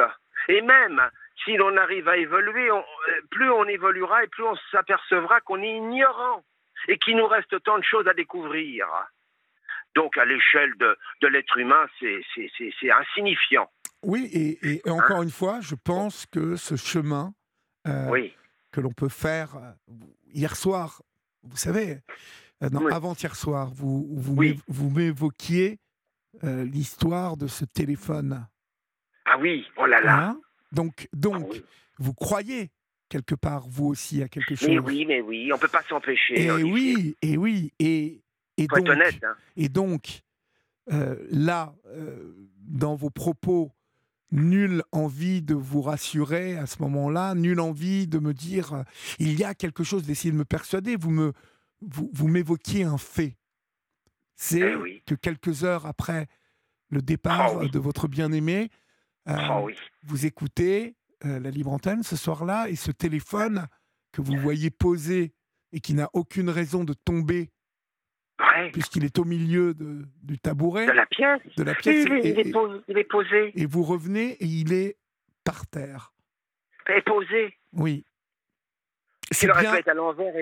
[0.48, 1.02] Et même
[1.44, 2.70] si l'on arrive à évoluer
[3.30, 6.44] plus on évoluera et plus on s'apercevra qu'on est ignorant
[6.88, 8.88] et qu'il nous reste tant de choses à découvrir
[9.96, 13.70] donc, à l'échelle de, de l'être humain, c'est insignifiant.
[14.04, 14.30] Oui,
[14.64, 17.34] et, encore une fois, je pense que ce chemin
[17.88, 18.30] euh,
[18.72, 19.72] que l'on peut faire euh,
[20.34, 21.02] hier soir,
[21.44, 22.00] vous savez,
[22.64, 24.08] euh, avant-hier soir, vous,
[24.68, 25.80] vous m'évoquiez
[26.44, 28.48] l'histoire de ce téléphone.
[29.26, 30.30] Ah oui, oh là là.
[30.30, 30.42] Hein?
[30.72, 31.58] Donc, donc ah
[32.00, 32.72] vous croyez
[33.10, 34.70] quelque part, vous aussi, à quelque chose?
[34.70, 36.46] Mais oui, mais oui, on ne peut pas s'empêcher.
[36.46, 38.21] Et oui, et oui, et,
[38.64, 39.36] et donc, hein.
[39.58, 40.24] Et donc
[40.92, 43.72] euh, là, euh, dans vos propos,
[44.32, 48.84] nulle envie de vous rassurer à ce moment-là, nulle envie de me dire euh,
[49.20, 50.96] il y a quelque chose, d'essayer de me persuader.
[50.96, 51.34] Vous me
[51.82, 53.38] vous, m'évoquiez un fait.
[54.36, 56.28] C'est eh que quelques heures après
[56.90, 58.70] le départ ah de votre bien-aimé,
[59.26, 59.64] ah
[60.04, 63.68] vous écoutez la libre antenne ce soir-là et ce téléphone
[64.12, 65.34] que vous voyez posé
[65.72, 67.52] et qui n'a aucune raison de tomber
[68.74, 70.86] puisqu'il est au milieu de, du tabouret.
[70.86, 71.42] De la pièce.
[71.58, 72.06] De la pièce.
[72.06, 74.98] Il, est, posé, Et vous revenez et il est
[75.44, 76.14] par terre.
[76.88, 77.58] Il est posé.
[77.74, 78.06] Oui.
[79.32, 80.34] C'est bien, à l'envers.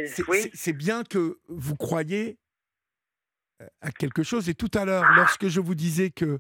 [0.54, 2.40] C'est bien que vous croyez
[3.62, 4.50] euh, à quelque chose.
[4.50, 6.40] Et tout à l'heure, lorsque je vous disais que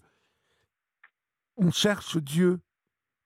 [1.58, 2.60] on cherche Dieu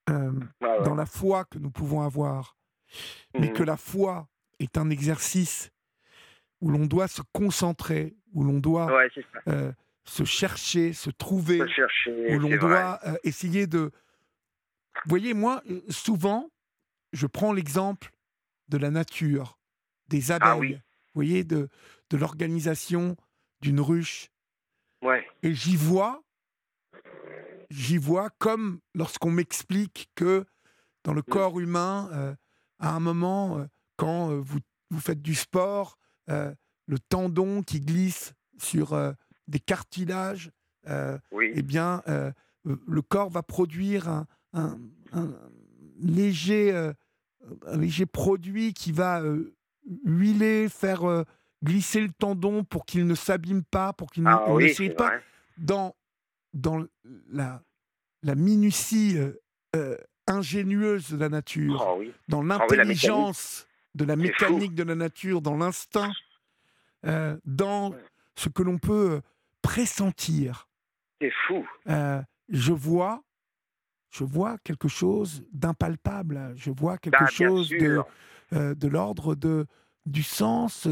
[0.09, 2.57] euh, dans la foi que nous pouvons avoir,
[3.33, 3.53] mais mhm.
[3.53, 4.27] que la foi
[4.59, 5.72] est un exercice
[6.63, 8.89] où l'on doit se concentrer, où l'on doit
[9.49, 9.73] euh,
[10.05, 13.91] se chercher, se trouver, où l'on doit euh, essayer de...
[15.03, 16.49] Vous voyez, moi, euh, souvent,
[17.11, 18.11] je prends l'exemple
[18.69, 19.59] de la nature,
[20.07, 21.67] des ah abeilles, vous voyez, de,
[22.09, 23.17] de l'organisation
[23.59, 24.29] d'une ruche.
[25.41, 26.23] Et j'y vois,
[27.69, 30.45] j'y vois comme lorsqu'on m'explique que
[31.03, 31.29] dans le mm.
[31.29, 32.37] corps humain,
[32.79, 34.59] à un moment, quand vous,
[34.91, 35.97] vous faites du sport,
[36.29, 36.53] euh,
[36.87, 39.13] le tendon qui glisse sur euh,
[39.47, 40.51] des cartilages,
[40.87, 42.01] euh, eh bien,
[42.65, 44.77] le corps va produire un,
[46.01, 49.23] léger, un léger produit qui va
[50.03, 51.25] huiler, faire
[51.63, 55.13] glisser le tendon pour qu'il ne s'abîme pas, pour qu'il ne, ah pas.
[55.57, 55.95] Dans,
[56.53, 56.85] dans
[57.29, 57.63] la,
[58.23, 59.17] la minutie
[60.27, 65.55] ingénieuse de la nature, ah dans ah l'intelligence de la mécanique de la nature, dans
[65.55, 66.11] l'instinct,
[67.05, 67.93] euh, dans
[68.35, 69.21] ce que l'on peut euh,
[69.61, 70.67] pressentir.
[71.21, 71.67] C'est fou.
[71.89, 73.23] Euh, je vois,
[74.09, 76.53] je vois quelque chose d'impalpable.
[76.55, 78.03] Je vois quelque bah, chose de,
[78.51, 79.65] de l'ordre de
[80.05, 80.87] du sens.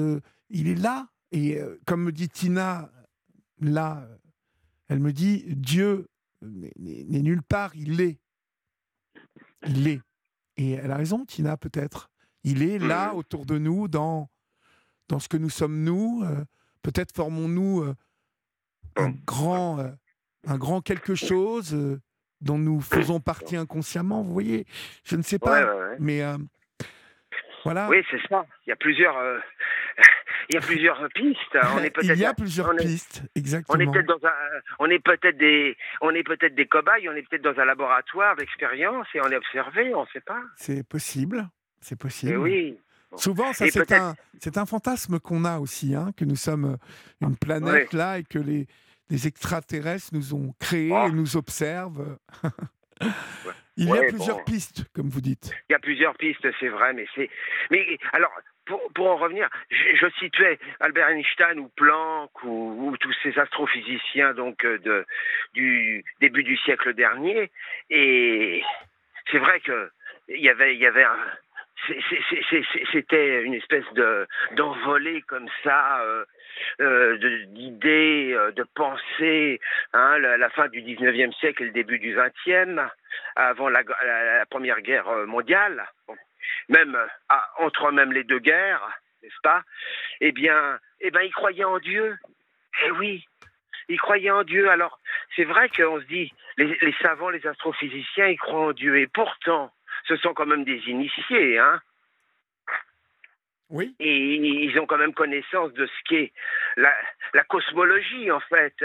[0.49, 1.07] il est là.
[1.33, 2.89] Et comme me dit Tina,
[3.59, 4.07] là,
[4.87, 6.07] elle me dit Dieu
[6.41, 8.19] n'est nulle part, il est.
[9.67, 10.01] Il est.
[10.57, 12.10] Et elle a raison, Tina, peut-être.
[12.43, 13.17] Il est là, mmh.
[13.17, 14.29] autour de nous, dans,
[15.09, 16.23] dans ce que nous sommes nous.
[16.23, 16.43] Euh,
[16.81, 17.95] peut-être formons-nous euh,
[18.95, 19.21] un, mmh.
[19.25, 19.89] grand, euh,
[20.47, 21.77] un grand quelque chose
[22.41, 24.23] dont nous faisons partie inconsciemment.
[24.23, 24.65] Vous voyez,
[25.03, 25.67] je ne sais pas,
[25.99, 26.21] mais
[27.63, 27.87] voilà.
[27.89, 28.45] Oui, c'est ça.
[28.65, 29.15] Il y a plusieurs.
[30.49, 31.57] Il y a plusieurs pistes.
[31.75, 33.77] On est Il y a plusieurs pistes, exactement.
[33.77, 34.33] On est peut-être dans un,
[34.79, 38.35] on est peut-être des, on est peut-être des cobayes, on est peut-être dans un laboratoire
[38.35, 40.41] d'expérience et on est observé, on ne sait pas.
[40.57, 41.47] C'est possible.
[41.81, 42.37] C'est possible.
[42.37, 42.77] oui.
[43.17, 44.15] Souvent, ça, c'est un,
[44.55, 46.77] un, fantasme qu'on a aussi, hein, que nous sommes
[47.21, 48.67] euh, une planète là et que les,
[49.09, 52.17] les, extraterrestres nous ont créés et nous observent.
[53.77, 55.51] Il y a plusieurs pistes, comme vous dites.
[55.69, 57.29] Il y a plusieurs pistes, c'est vrai, mais c'est.
[57.69, 58.31] Mais alors,
[58.65, 64.63] pour, pour, en revenir, je, situais Albert Einstein ou Planck ou, tous ces astrophysiciens donc
[64.65, 65.05] euh, de,
[65.53, 67.49] du début du siècle dernier,
[67.89, 68.63] et
[69.31, 69.89] c'est vrai que
[70.27, 71.17] il y avait, il y avait un,
[72.91, 76.25] c'était une espèce de d'envolée comme ça euh,
[76.79, 79.59] euh, d'idées, euh, de pensées,
[79.93, 82.87] hein, la, fin du 19e siècle et le début du 20e,
[83.35, 83.83] avant la,
[84.49, 85.87] Première Guerre mondiale,
[86.69, 86.97] même
[87.57, 88.87] entre même les deux guerres,
[89.23, 89.63] n'est-ce pas?
[90.19, 92.17] Eh bien, eh ben, ils croyaient en Dieu.
[92.85, 93.25] Eh oui,
[93.89, 94.69] ils croyaient en Dieu.
[94.69, 94.99] Alors,
[95.35, 98.97] c'est vrai qu'on se dit, les, les savants, les astrophysiciens, ils croient en Dieu.
[98.97, 99.71] Et pourtant,
[100.07, 101.81] ce sont quand même des initiés, hein.
[103.69, 103.95] Oui.
[103.99, 106.33] Et ils ont quand même connaissance de ce qu'est
[106.75, 106.93] la,
[107.33, 108.75] la cosmologie, en fait.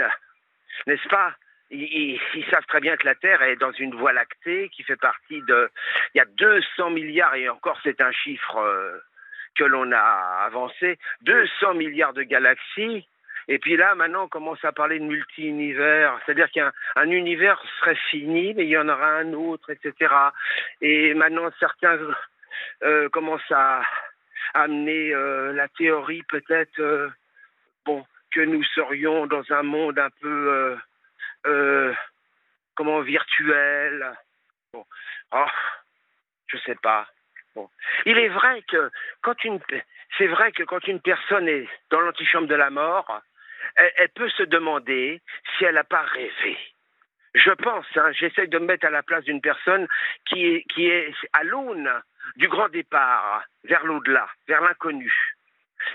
[0.85, 1.35] N'est-ce pas?
[1.69, 5.41] Ils, savent très bien que la Terre est dans une voie lactée qui fait partie
[5.41, 5.69] de.
[6.13, 8.97] Il y a 200 milliards, et encore c'est un chiffre euh,
[9.55, 13.05] que l'on a avancé, 200 milliards de galaxies.
[13.49, 17.97] Et puis là, maintenant, on commence à parler de multi-univers, c'est-à-dire qu'un un univers serait
[18.09, 20.13] fini, mais il y en aura un autre, etc.
[20.81, 21.97] Et maintenant, certains
[22.83, 23.83] euh, commencent à
[24.53, 27.09] amener euh, la théorie, peut-être, euh,
[27.85, 30.77] bon, que nous serions dans un monde un peu,
[32.75, 34.13] comment, virtuel.
[34.73, 34.85] Bon,
[35.31, 35.45] oh,
[36.47, 37.07] je sais pas.
[37.55, 37.69] Bon.
[38.05, 39.59] Il est vrai que quand une,
[40.17, 43.21] c'est vrai que quand une personne est dans l'antichambre de la mort,
[43.77, 45.21] elle, peut se demander
[45.57, 46.57] si elle n'a pas rêvé.
[47.35, 49.87] Je pense, hein, j'essaie de me mettre à la place d'une personne
[50.25, 51.89] qui est, qui est à l'aune
[52.35, 55.13] du grand départ, vers l'au-delà, vers l'inconnu.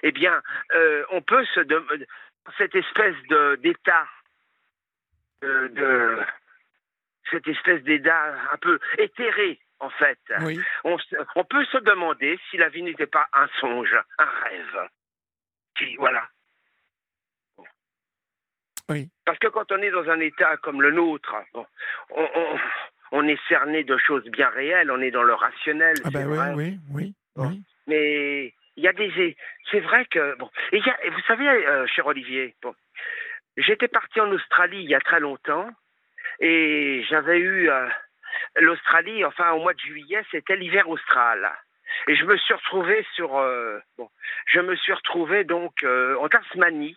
[0.03, 0.41] Eh bien,
[0.75, 2.07] euh, on peut se demander,
[2.59, 3.17] cette espèce
[3.59, 4.07] d'état
[5.43, 6.21] de,
[7.31, 10.19] cette espèce d'état un peu éthéré, en fait.
[10.85, 10.97] On,
[11.35, 14.89] on, peut se demander si la vie n'était pas un songe, un rêve.
[15.77, 16.29] Qui, voilà.
[18.89, 19.09] Oui.
[19.25, 21.67] Parce que quand on est dans un état comme le nôtre, bon,
[22.11, 22.29] on,
[23.13, 25.95] on, est cerné de choses bien réelles, on est dans le rationnel.
[26.05, 29.37] Ah ben oui, oui, oui, Mais il y a des.
[29.71, 30.37] C'est vrai que.
[30.39, 32.75] Bon, et, y a, vous savez, euh, cher Olivier, bon,
[33.57, 35.69] j'étais parti en Australie il y a très longtemps
[36.41, 37.89] et j'avais eu euh,
[38.57, 41.53] l'Australie, enfin au mois de juillet, c'était l'hiver austral.
[42.09, 43.39] Et je me suis retrouvé sur.
[43.39, 44.09] Euh, bon,
[44.47, 46.97] je me suis retrouvé donc en Tasmanie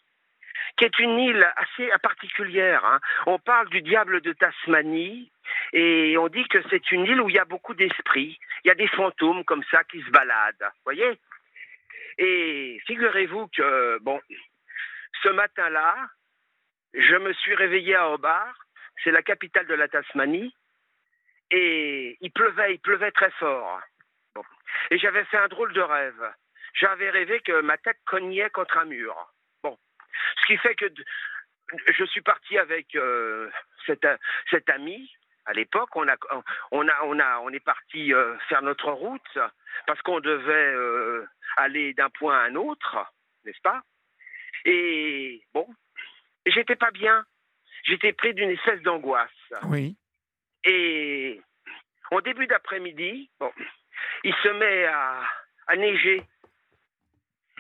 [0.77, 2.83] qui est une île assez particulière.
[2.85, 2.99] Hein.
[3.25, 5.31] On parle du diable de Tasmanie
[5.73, 8.38] et on dit que c'est une île où il y a beaucoup d'esprits.
[8.63, 10.71] Il y a des fantômes comme ça qui se baladent.
[10.83, 11.19] Voyez
[12.17, 14.19] Et figurez-vous que, bon,
[15.23, 15.95] ce matin-là,
[16.93, 18.55] je me suis réveillé à Hobart,
[19.03, 20.53] c'est la capitale de la Tasmanie,
[21.51, 23.81] et il pleuvait, il pleuvait très fort.
[24.91, 26.33] Et j'avais fait un drôle de rêve.
[26.73, 29.15] J'avais rêvé que ma tête cognait contre un mur.
[30.41, 30.86] Ce qui fait que
[31.88, 33.49] je suis parti avec euh,
[33.86, 34.08] cet,
[34.49, 35.12] cet, ami.
[35.45, 36.15] À l'époque, on, a,
[36.71, 39.38] on, a, on, a, on est parti euh, faire notre route
[39.86, 42.97] parce qu'on devait euh, aller d'un point à un autre,
[43.45, 43.84] n'est-ce pas?
[44.65, 45.67] Et bon,
[46.45, 47.23] j'étais pas bien.
[47.84, 49.30] J'étais pris d'une espèce d'angoisse.
[49.63, 49.95] Oui.
[50.63, 51.39] Et
[52.10, 53.51] au début d'après-midi, bon,
[54.23, 55.21] il se met à,
[55.67, 56.23] à neiger.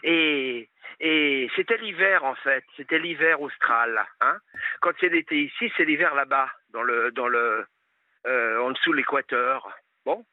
[0.03, 4.05] Et et c'était l'hiver en fait, c'était l'hiver austral.
[4.21, 4.37] Hein.
[4.81, 7.65] Quand c'est l'été ici, c'est l'hiver là-bas, dans le, dans le,
[8.25, 9.69] euh, en dessous de l'équateur.
[10.05, 10.25] Bon.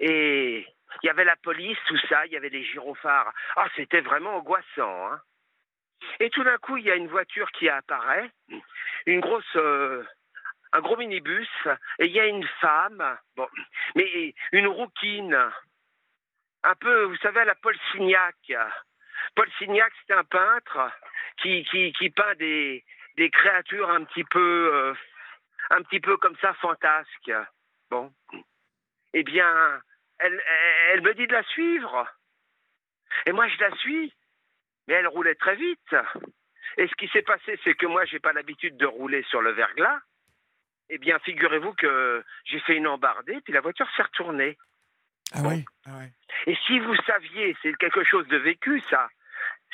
[0.00, 0.66] Et
[1.02, 3.32] il y avait la police, tout ça, il y avait des gyrophares.
[3.56, 5.12] Ah, c'était vraiment angoissant.
[5.12, 5.20] Hein.
[6.20, 8.30] Et tout d'un coup, il y a une voiture qui apparaît,
[9.06, 10.04] une grosse, euh,
[10.72, 11.48] un gros minibus,
[11.98, 13.48] et il y a une femme, bon,
[13.94, 15.38] mais une rouquine,
[16.64, 18.36] un peu, vous savez, à la Paul Signac,
[19.38, 20.90] Paul Signac, c'est un peintre
[21.40, 21.64] qui,
[21.96, 22.84] qui, peint des,
[23.16, 24.94] des, créatures un petit peu, euh,
[25.70, 27.32] un petit peu comme ça, fantasques.
[27.88, 28.12] Bon.
[29.14, 29.80] Eh bien,
[30.18, 30.42] elle,
[30.90, 32.12] elle me dit de la suivre.
[33.26, 34.12] Et moi, je la suis.
[34.88, 35.94] Mais elle roulait très vite.
[36.76, 39.52] Et ce qui s'est passé, c'est que moi, j'ai pas l'habitude de rouler sur le
[39.52, 40.00] verglas.
[40.88, 44.58] Eh bien, figurez-vous que j'ai fait une embardée, puis la voiture s'est retournée.
[45.32, 46.00] Ah oui, ah
[46.48, 49.08] Et si vous saviez, c'est quelque chose de vécu, ça.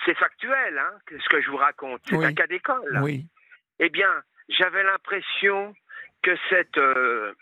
[0.05, 2.03] C'est factuel, hein, ce que je vous raconte.
[2.05, 3.01] C'est un cas d'école.
[3.03, 3.27] Oui.
[3.79, 5.75] Eh bien, j'avais l'impression
[6.23, 7.35] que cette, euh,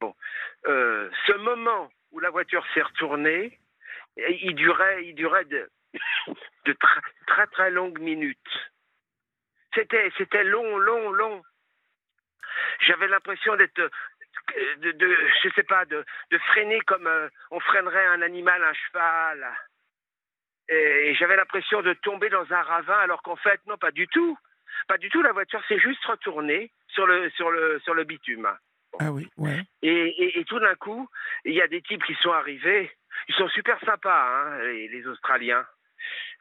[0.00, 0.14] bon,
[0.66, 3.58] euh, ce moment où la voiture s'est retournée,
[4.16, 5.68] il durait, il durait de,
[6.64, 8.70] de très, très très longues minutes.
[9.74, 11.42] C'était, c'était long, long, long.
[12.80, 13.90] J'avais l'impression d'être
[14.78, 18.74] de, de, je sais pas, de, de freiner comme euh, on freinerait un animal, un
[18.74, 19.56] cheval.
[20.68, 24.36] Et, j'avais l'impression de tomber dans un ravin, alors qu'en fait, non, pas du tout.
[24.88, 28.48] Pas du tout, la voiture s'est juste retournée sur le, sur le, sur le bitume.
[29.00, 29.62] Ah oui, ouais.
[29.82, 31.08] Et, et, tout d'un coup,
[31.44, 32.90] il y a des types qui sont arrivés.
[33.28, 35.64] Ils sont super sympas, hein, les, les, Australiens.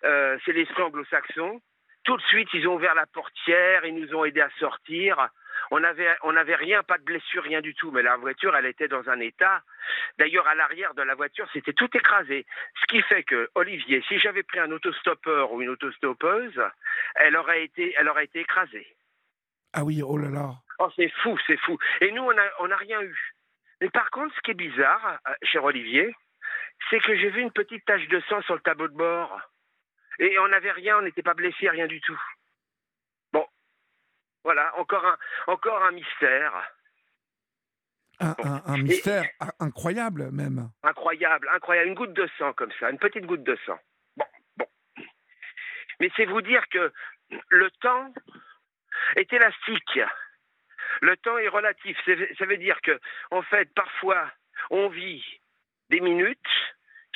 [0.04, 1.62] Euh, c'est l'esprit anglo-saxon.
[2.04, 5.30] Tout de suite, ils ont ouvert la portière, ils nous ont aidés à sortir.
[5.72, 7.92] On n'avait on avait rien, pas de blessure, rien du tout.
[7.92, 9.62] Mais la voiture, elle était dans un état.
[10.18, 12.46] D'ailleurs, à l'arrière de la voiture, c'était tout écrasé.
[12.82, 16.62] Ce qui fait que, Olivier, si j'avais pris un autostoppeur ou une autostoppeuse,
[17.16, 18.88] elle aurait été, elle aurait été écrasée.
[19.74, 20.52] Ah oui, oh là là.
[20.80, 21.78] Oh, c'est fou, c'est fou.
[22.02, 23.34] Et nous, on n'a on a rien eu.
[23.82, 26.16] Mais par contre, ce qui est bizarre, euh, cher Olivier,
[26.90, 29.42] c'est que j'ai vu une petite tache de sang sur le tableau de bord.
[30.20, 32.20] Et on n'avait rien, on n'était pas blessé, rien du tout.
[34.44, 36.54] Voilà, encore un, encore un mystère.
[38.20, 39.26] Un, mystère
[39.60, 40.70] incroyable même.
[40.84, 41.90] Incroyable, incroyable.
[41.90, 43.80] Une goutte de sang comme ça, une petite goutte de sang.
[44.16, 44.26] Bon,
[44.58, 44.68] bon.
[46.00, 46.92] Mais c'est vous dire que
[47.50, 48.14] le temps
[49.16, 50.00] est élastique.
[51.02, 51.98] Le temps est relatif.
[52.38, 53.00] Ça veut dire que,
[53.32, 54.32] en fait, parfois,
[54.70, 55.24] on vit
[55.90, 56.40] des minutes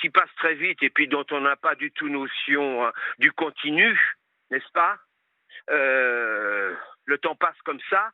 [0.01, 3.31] qui passent très vite et puis dont on n'a pas du tout notion hein, du
[3.31, 3.99] continu,
[4.51, 4.97] n'est-ce pas?
[5.69, 8.11] Euh, le temps passe comme ça,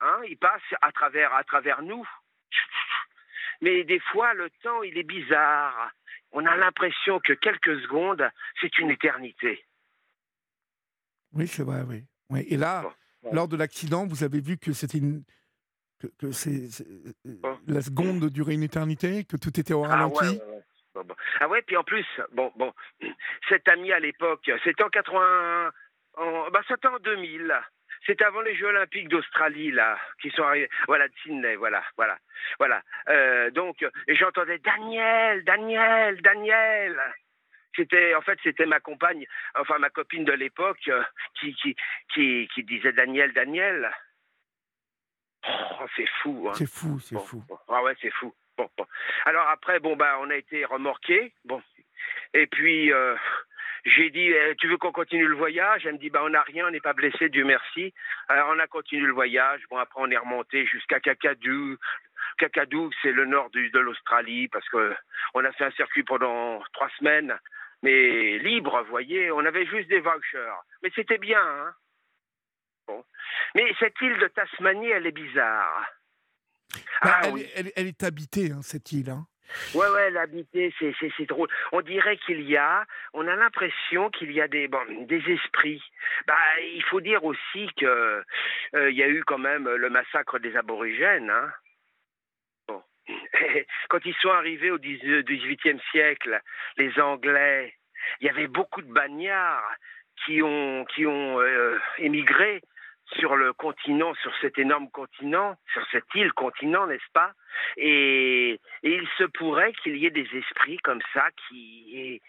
[0.00, 2.06] hein, il passe à travers, à travers nous.
[3.60, 5.90] Mais des fois, le temps, il est bizarre.
[6.32, 8.28] On a l'impression que quelques secondes,
[8.60, 9.64] c'est une éternité.
[11.32, 12.04] Oui, c'est vrai, oui.
[12.30, 12.46] oui.
[12.48, 12.84] Et là,
[13.32, 15.24] lors de l'accident, vous avez vu que c'était une.
[16.00, 16.68] que, que c'est,
[17.66, 20.40] la seconde durait une éternité, que tout était au ah ralenti?
[21.40, 22.72] Ah ouais, puis en plus, bon, bon,
[23.48, 25.70] cet ami à l'époque, c'était en 80,
[26.16, 27.54] en, bah, c'était en 2000.
[28.06, 30.70] c'était avant les Jeux Olympiques d'Australie, là, qui sont arrivés.
[30.86, 32.18] Voilà, de Sydney, voilà, voilà,
[32.58, 32.82] voilà.
[33.08, 37.00] Euh, donc, et j'entendais Daniel, Daniel, Daniel.
[37.76, 41.02] C'était, en fait, c'était ma compagne, enfin ma copine de l'époque, euh,
[41.38, 41.76] qui, qui,
[42.12, 43.90] qui, qui, disait Daniel, Daniel.
[45.48, 46.48] Oh, c'est fou.
[46.48, 46.54] Hein.
[46.54, 47.42] C'est fou, c'est fou.
[47.68, 48.34] Ah ouais, c'est fou.
[48.58, 48.86] Bon, bon.
[49.24, 51.32] Alors après, bon bah, on a été remorqués.
[51.44, 51.62] Bon,
[52.34, 52.92] et puis.
[52.92, 53.16] Euh,
[53.84, 55.86] j'ai dit, eh, tu veux qu'on continue le voyage?
[55.86, 57.92] Elle me dit, bah, on n'a rien, on n'est pas blessé, Dieu merci.
[58.28, 59.62] Alors on a continué le voyage.
[59.70, 61.76] Bon, après on est remonté jusqu'à Kakadou.
[62.38, 64.94] Kakadou, c'est le nord de l'Australie, parce que
[65.34, 67.38] on a fait un circuit pendant trois semaines,
[67.82, 69.30] mais libre, vous voyez.
[69.30, 70.52] On avait juste des vouchers,
[70.82, 71.42] mais c'était bien.
[71.42, 71.74] Hein
[72.86, 73.04] bon.
[73.54, 75.86] Mais cette île de Tasmanie, elle est bizarre.
[77.02, 79.10] Bah, ah, elle, elle, est habitée, hein, cette île.
[79.10, 79.26] Hein.
[79.74, 81.48] Ouais, ouais, l'habiter, c'est, drôle.
[81.72, 82.84] On dirait qu'il y a,
[83.14, 84.68] on a l'impression qu'il y a des,
[85.28, 85.82] esprits.
[86.26, 86.34] Bah,
[86.74, 88.22] il faut dire aussi que
[88.74, 91.30] euh, il y a eu quand même le massacre des aborigènes.
[91.30, 91.52] Hein.
[93.88, 96.40] Quand ils sont arrivés au XVIIIe siècle,
[96.76, 97.74] les Anglais,
[98.20, 99.74] il y avait beaucoup de bagnards
[100.24, 102.62] qui ont, qui ont euh, émigré
[103.18, 107.32] sur le continent, sur cet énorme continent, sur cette île continent, n'est-ce pas?
[107.76, 112.20] Et, il se pourrait qu'il y ait des esprits comme ça qui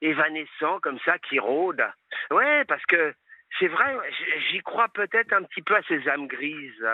[0.00, 1.86] évanescents comme ça qui rôdent.
[2.30, 3.14] Ouais, parce que
[3.58, 3.96] c'est vrai,
[4.50, 6.88] j'y crois peut-être un petit peu à ces âmes grises.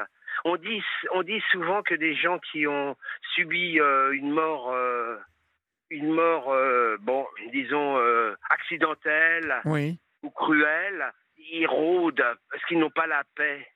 [0.45, 2.97] On dit, on dit souvent que des gens qui ont
[3.35, 5.17] subi euh, une mort, euh,
[5.91, 7.97] une mort, euh, bon, disons
[8.51, 9.63] accidentelle
[10.23, 13.67] ou cruelle, ils rôdent parce qu'ils n'ont pas la paix.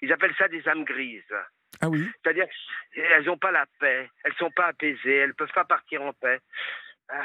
[0.00, 1.22] Ils appellent ça des âmes grises.
[1.80, 2.08] Ah oui.
[2.22, 2.46] C'est-à-dire
[2.94, 6.02] qu'elles n'ont pas la paix, elles ne sont pas apaisées, elles ne peuvent pas partir
[6.02, 6.40] en paix.
[7.08, 7.22] Ah.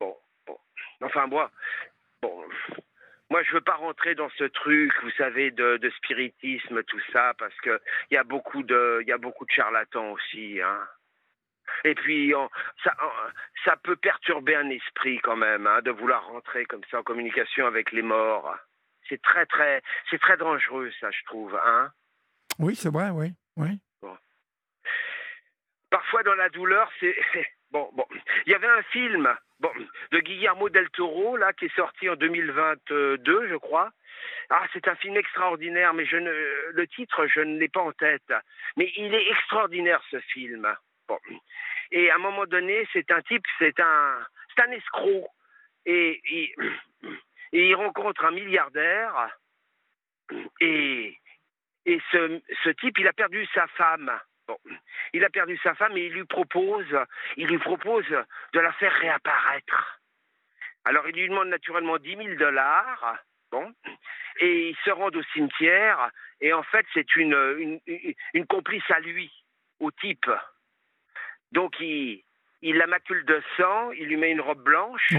[0.00, 0.16] Bon,
[0.46, 0.58] bon.
[1.02, 1.50] Enfin, moi,
[2.22, 2.44] bon.
[3.30, 7.56] Moi, je veux pas rentrer dans ce truc, vous savez, de, spiritisme, tout ça, parce
[7.62, 7.80] que
[8.10, 10.86] il y a beaucoup de, il y a beaucoup de charlatans aussi, hein.
[11.84, 12.32] Et puis,
[12.82, 12.94] ça,
[13.64, 17.66] ça peut perturber un esprit quand même, hein, de vouloir rentrer comme ça en communication
[17.66, 18.54] avec les morts.
[19.08, 21.90] C'est très, très, c'est très dangereux, ça, je trouve, hein.
[22.58, 23.32] Oui, c'est vrai, oui.
[23.56, 23.78] oui.
[25.90, 27.16] Parfois, dans la douleur, c'est.
[27.70, 28.06] Bon, bon.
[28.46, 29.70] Il y avait un film bon,
[30.12, 33.90] de Guillermo del Toro, là, qui est sorti en 2022, je crois.
[34.50, 36.30] Ah, c'est un film extraordinaire, mais je ne,
[36.70, 38.32] le titre, je ne l'ai pas en tête.
[38.76, 40.72] Mais il est extraordinaire, ce film.
[41.90, 45.28] Et à un moment donné, c'est un type, c'est un, c'est un escroc.
[45.86, 46.54] Et,
[47.52, 49.28] il rencontre un milliardaire.
[50.60, 51.18] Et
[51.86, 54.10] et ce, ce type, il a perdu sa femme.
[54.46, 54.56] Bon,
[55.12, 56.86] il a perdu sa femme et il lui propose,
[57.36, 60.00] il lui propose de la faire réapparaître.
[60.84, 63.16] Alors il lui demande naturellement 10 000 dollars.
[63.50, 63.72] Bon,
[64.40, 67.80] et ils se rendent au cimetière et en fait c'est une,
[68.34, 69.30] une, complice à lui,
[69.78, 70.30] au type.
[71.54, 72.22] Donc il,
[72.62, 75.14] il la macule de sang, il lui met une robe blanche.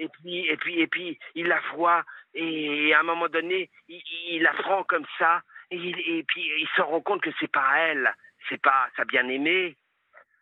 [0.00, 4.00] Et puis, et puis, et puis, il la voit, et à un moment donné, il,
[4.30, 8.14] il la prend comme ça, et, puis il se rend compte que c'est pas elle,
[8.48, 9.76] c'est pas sa bien-aimée.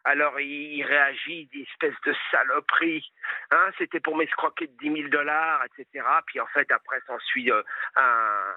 [0.05, 3.11] Alors il, réagit, dit espèce de saloperie.
[3.51, 6.07] Hein, c'était pour m'escroquer de 10 000 dollars, etc.
[6.26, 7.62] Puis en fait, après s'ensuit euh,
[7.97, 8.55] un,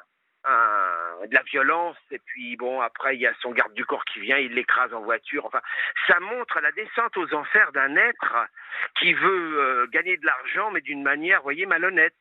[0.49, 1.97] un, de la violence.
[2.11, 4.93] Et puis bon, après, il y a son garde du corps qui vient, il l'écrase
[4.93, 5.45] en voiture.
[5.45, 5.61] Enfin,
[6.07, 8.35] ça montre la descente aux enfers d'un être
[8.99, 12.15] qui veut euh, gagner de l'argent, mais d'une manière, vous voyez, malhonnête.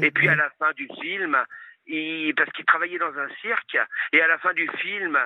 [0.00, 1.36] et puis à la fin du film,
[2.36, 3.78] parce qu'il travaillait dans un cirque,
[4.12, 5.18] et à la fin du film,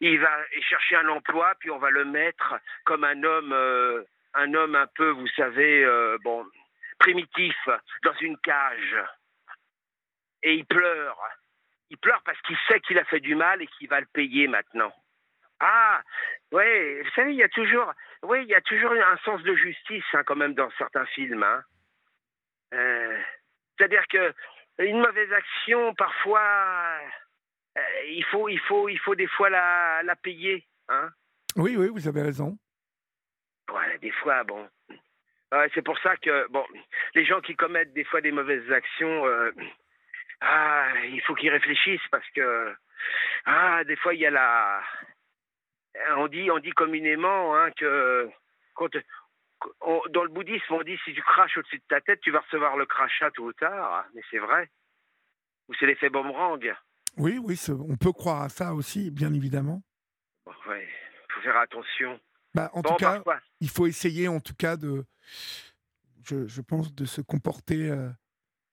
[0.00, 0.30] il va
[0.68, 4.02] chercher un emploi, puis on va le mettre comme un homme, euh,
[4.34, 6.46] un homme un peu, vous savez, euh, bon,
[6.98, 7.56] primitif,
[8.04, 8.96] dans une cage.
[10.42, 11.18] Et il pleure.
[11.90, 14.46] Il pleure parce qu'il sait qu'il a fait du mal et qu'il va le payer
[14.46, 14.92] maintenant.
[15.58, 16.00] Ah,
[16.52, 19.54] ouais, vous savez, il y a toujours, ouais, il y a toujours un sens de
[19.54, 21.42] justice hein, quand même dans certains films.
[21.42, 21.62] Hein.
[22.72, 23.18] Euh,
[23.76, 24.32] c'est-à-dire que
[24.78, 26.40] une mauvaise action, parfois,
[27.76, 30.66] euh, il, faut, il, faut, il faut des fois la, la payer.
[30.88, 31.10] Hein
[31.56, 32.56] oui, oui, vous avez raison.
[33.70, 34.68] Ouais, des fois, bon.
[35.74, 36.64] c'est pour ça que, bon,
[37.14, 39.52] les gens qui commettent des fois des mauvaises actions, euh,
[40.40, 42.74] ah, il faut qu'ils réfléchissent parce que,
[43.46, 44.82] ah, des fois, il y a la.
[46.16, 48.28] On dit, on dit communément hein, que
[48.74, 48.90] quand,
[50.10, 52.76] dans le bouddhisme, on dit si tu craches au-dessus de ta tête, tu vas recevoir
[52.76, 54.04] le crachat tôt ou tard.
[54.14, 54.70] Mais c'est vrai.
[55.68, 56.72] Ou c'est l'effet boomerang.
[57.16, 59.82] Oui, oui, on peut croire à ça aussi, bien évidemment.
[60.46, 62.20] Oui, il faut faire attention.
[62.54, 63.22] Bah, en tout cas,
[63.60, 65.04] il faut essayer, en tout cas, de,
[66.24, 68.08] je, pense, de se comporter euh,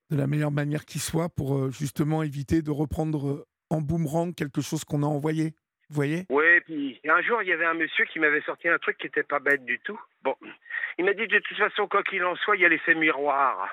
[0.10, 4.84] de la meilleure manière qui soit pour justement éviter de reprendre en boomerang quelque chose
[4.86, 5.54] qu'on a envoyé.
[5.90, 6.26] Vous voyez?
[6.30, 9.06] Oui, puis un jour, il y avait un monsieur qui m'avait sorti un truc qui
[9.06, 10.00] n'était pas bête du tout.
[10.22, 10.36] Bon,
[10.98, 13.70] il m'a dit de toute façon, quoi qu'il en soit, il y a l'effet miroir.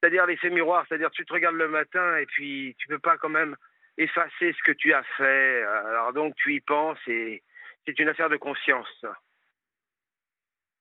[0.00, 3.28] C'est-à-dire l'effet miroir, c'est-à-dire tu te regardes le matin et puis tu peux pas quand
[3.28, 3.56] même
[3.98, 5.62] effacer ce que tu as fait.
[5.62, 7.42] Alors donc tu y penses et
[7.86, 9.04] c'est une affaire de conscience.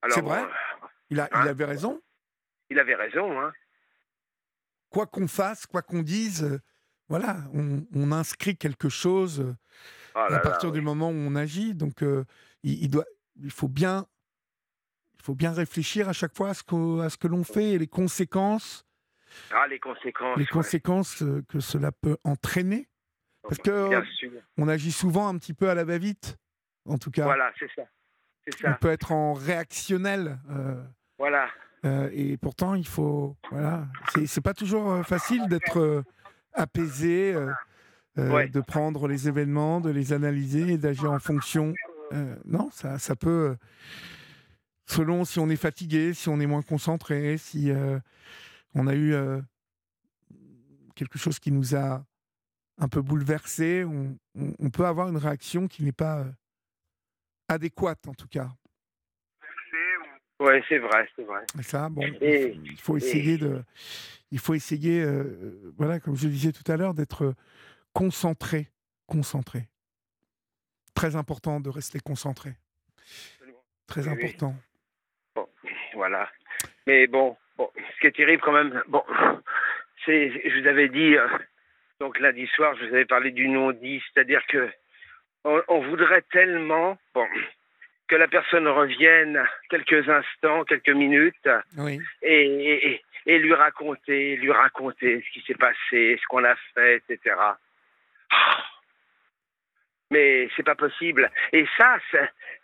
[0.07, 0.43] C'est vrai?
[1.09, 1.47] Il, a, il hein?
[1.47, 2.01] avait raison?
[2.69, 3.51] Il avait raison, hein
[4.89, 6.59] Quoi qu'on fasse, quoi qu'on dise, euh,
[7.09, 9.55] voilà, on, inscrit quelque chose euh,
[10.15, 11.73] oh à partir du moment où on agit.
[11.75, 12.25] Donc, euh,
[12.63, 13.05] il, doit,
[13.41, 14.05] il faut bien,
[15.15, 17.71] il faut bien réfléchir à chaque fois à ce que, à ce que l'on fait
[17.71, 18.85] et les conséquences.
[19.51, 20.37] Ah, les conséquences.
[20.37, 22.89] Les conséquences que cela peut entraîner.
[23.43, 23.89] Parce que
[24.57, 26.37] on agit souvent un petit peu à la va-vite,
[26.85, 27.23] en tout cas.
[27.23, 27.83] Voilà, c'est ça.
[28.65, 30.39] On peut être en réactionnel.
[31.17, 31.49] voilà.
[31.83, 33.37] Et pourtant, il faut.
[33.51, 33.87] Voilà.
[34.25, 36.03] C'est pas toujours facile d'être
[36.59, 37.51] euh,
[38.17, 41.73] euh, de prendre les événements, de les analyser et d'agir en fonction.
[42.11, 43.55] Euh, non, ça, ça peut,
[44.87, 47.71] selon si on est fatigué, si on est moins concentré, si
[48.75, 49.13] on a eu
[50.95, 52.03] quelque chose qui nous a
[52.77, 56.25] un peu bouleversé, on, peut avoir une réaction qui n'est pas
[57.47, 58.49] adéquate en tout cas.
[60.39, 61.43] Oui, c'est vrai, c'est vrai.
[61.61, 63.61] ça, bon, il faut essayer de,
[64.31, 67.33] il faut essayer, euh, voilà, comme je le disais tout à l'heure, d'être
[67.93, 68.67] concentré,
[69.05, 69.67] concentré.
[70.93, 72.51] Très important de rester concentré.
[73.87, 74.55] Très important.
[75.35, 75.47] Bon,
[75.93, 76.29] voilà.
[76.85, 79.03] Mais bon, bon, ce qui est terrible quand même, bon,
[80.05, 81.27] c'est, je vous avais dit, euh,
[81.99, 84.69] donc lundi soir, je vous avais parlé du non-dit, c'est-à-dire que
[85.45, 87.25] on voudrait tellement, bon,
[88.09, 91.47] que la personne revienne quelques instants, quelques minutes,
[92.23, 97.35] et, lui raconter, lui raconter ce qui s'est passé, ce qu'on a fait, etc.
[100.11, 101.29] Mais c'est pas possible.
[101.53, 101.99] Et ça,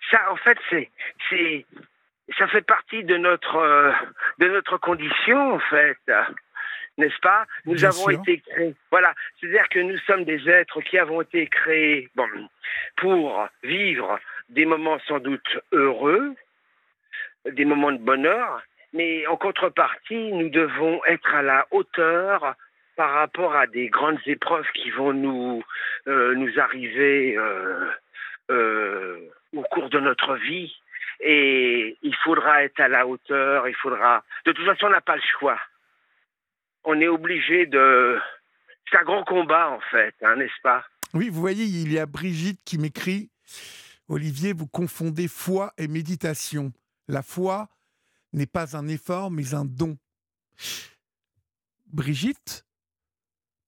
[0.09, 0.89] ça, en fait, c'est,
[1.29, 1.65] c'est,
[2.39, 3.91] ça fait partie de notre, euh,
[4.39, 6.11] de notre condition, en fait
[6.97, 7.45] n'est-ce pas?
[7.65, 8.75] Nous avons été créés.
[8.91, 12.27] Voilà, c'est-à-dire que nous sommes des êtres qui avons été créés bon,
[12.97, 14.19] pour vivre
[14.49, 16.35] des moments sans doute heureux,
[17.45, 18.61] des moments de bonheur,
[18.93, 22.55] mais en contrepartie, nous devons être à la hauteur
[22.95, 25.63] par rapport à des grandes épreuves qui vont nous,
[26.07, 27.89] euh, nous arriver euh,
[28.51, 29.19] euh,
[29.53, 30.73] au cours de notre vie.
[31.19, 34.23] Et il faudra être à la hauteur, il faudra...
[34.45, 35.59] De toute façon, on n'a pas le choix.
[36.85, 38.17] On est obligé de...
[38.89, 40.85] C'est un grand combat, en fait, hein, n'est-ce pas?
[41.13, 43.31] Oui, vous voyez, il y a Brigitte qui m'écrit
[44.07, 46.71] Olivier, vous confondez foi et méditation.
[47.07, 47.69] La foi
[48.33, 49.97] n'est pas un effort, mais un don.
[51.87, 52.65] Brigitte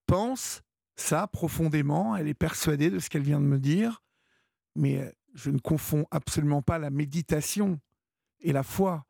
[0.05, 0.61] pense
[0.95, 4.01] ça profondément, elle est persuadée de ce qu'elle vient de me dire,
[4.75, 7.79] mais je ne confonds absolument pas la méditation
[8.39, 9.05] et la foi.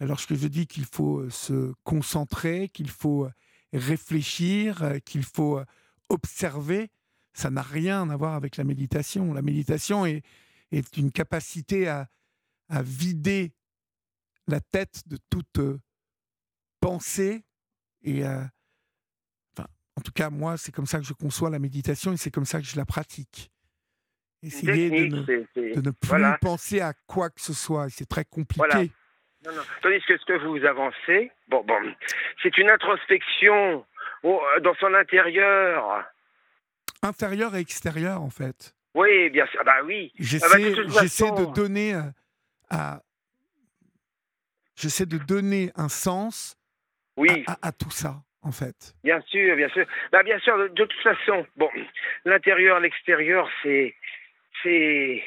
[0.00, 3.30] Alors que je dis qu'il faut euh, se concentrer, qu'il faut euh,
[3.74, 5.60] réfléchir, qu'il faut
[6.08, 6.88] observer,
[7.34, 9.32] ça n'a rien à voir avec la méditation.
[9.34, 10.24] La méditation est,
[10.72, 12.08] est une capacité à,
[12.82, 13.52] vider
[14.46, 15.80] la tête de toute euh,
[16.78, 17.44] pensée
[18.02, 22.16] et enfin, en tout cas moi c'est comme ça que je conçois la méditation et
[22.16, 23.50] c'est comme ça que je la pratique.
[24.42, 27.90] Essayer de ne, de ne, plus penser à quoi que ce soit.
[27.90, 28.92] C'est très compliqué
[29.44, 29.62] Non, non.
[29.82, 31.94] Tandis que ce que vous avancez, bon, bon,
[32.42, 33.84] c'est une introspection
[34.22, 36.04] dans son intérieur.
[37.02, 38.74] Intérieur et extérieur, en fait.
[38.94, 39.62] Oui, bien sûr.
[39.64, 40.12] Bah oui.
[40.18, 41.94] J'essaie, ah bah, de, donner
[42.68, 43.00] à,
[44.76, 46.56] j'essaie de donner un sens
[47.16, 47.44] oui.
[47.62, 48.94] à, tout ça, en fait.
[49.04, 49.86] Bien sûr, bien sûr.
[50.12, 51.70] Bah, bien sûr, de, toute façon, bon,
[52.24, 53.94] l'intérieur, l'extérieur, c'est,
[54.62, 55.22] c'est,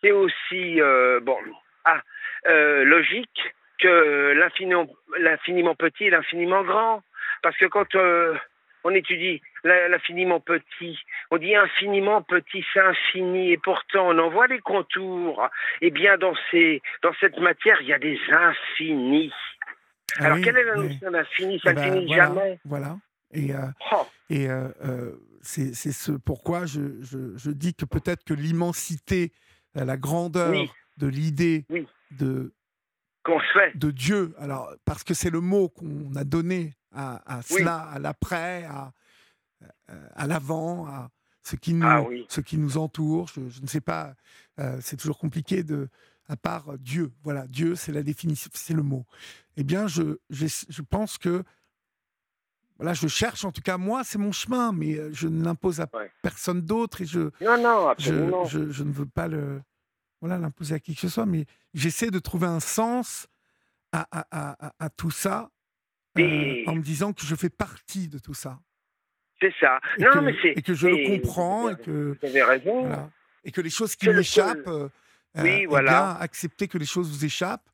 [0.00, 1.38] c'est aussi, euh, bon,
[1.84, 2.00] ah,
[2.46, 4.86] euh, logique que l'infiniment,
[5.18, 7.02] l'infiniment petit et l'infiniment grand.
[7.42, 7.96] Parce que quand
[8.84, 10.98] on étudie l'infiniment petit.
[11.30, 15.48] On dit infiniment petit, c'est infini, et pourtant on en voit les contours.
[15.80, 19.32] Et bien dans, ces, dans cette matière, il y a des infinis.
[20.18, 21.60] Ah Alors quelle est la notion d'infini?
[21.60, 22.58] Ça ne eh ben, finit jamais.
[22.64, 22.96] Voilà.
[23.32, 23.60] Et, euh,
[23.92, 24.06] oh.
[24.28, 29.32] et euh, euh, c'est ce pourquoi je, je, dis que peut-être que l'immensité,
[29.74, 30.52] la grandeur
[30.98, 31.64] de l'idée
[32.18, 32.54] de,
[33.74, 38.64] de Dieu, alors parce que c'est le mot qu'on a donné à, cela, à l'après,
[38.64, 38.92] à,
[40.14, 41.10] à l'avant, à
[41.42, 43.28] ce qui nous, ah ce qui nous entoure.
[43.28, 44.14] Je, ne sais pas,
[44.58, 45.88] euh, c'est toujours compliqué de,
[46.28, 47.12] à part Dieu.
[47.22, 49.04] Voilà, Dieu, c'est la définition, c'est le mot.
[49.56, 51.42] Eh bien, je, je, pense que
[52.78, 55.88] voilà, je cherche, en tout cas, moi, c'est mon chemin, mais je ne l'impose à
[56.22, 58.44] personne d'autre et je, non, non, absolument.
[58.44, 59.62] Je, je, ne veux pas le,
[60.22, 63.26] voilà, l'imposer à qui que ce soit, mais j'essaie de trouver un sens
[63.90, 64.24] à, à,
[64.68, 65.50] à, à tout ça
[66.16, 68.60] en me disant que je fais partie de tout ça.
[69.40, 69.80] C'est ça.
[69.98, 70.52] Et non, que, mais c'est.
[70.56, 72.16] Et que je le comprends et que.
[72.22, 72.82] Vous avez raison.
[72.86, 73.10] Voilà,
[73.42, 74.88] et que les choses qui m'échappent, euh,
[75.34, 76.12] oui, eh voilà.
[76.18, 77.68] accepter que les choses vous échappent.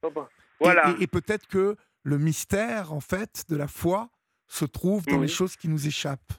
[0.59, 0.95] Voilà.
[0.99, 4.09] Et, et, peut-être que le mystère, en fait, de la foi
[4.47, 5.23] se trouve dans Mhm.
[5.23, 6.33] les choses qui nous échappent.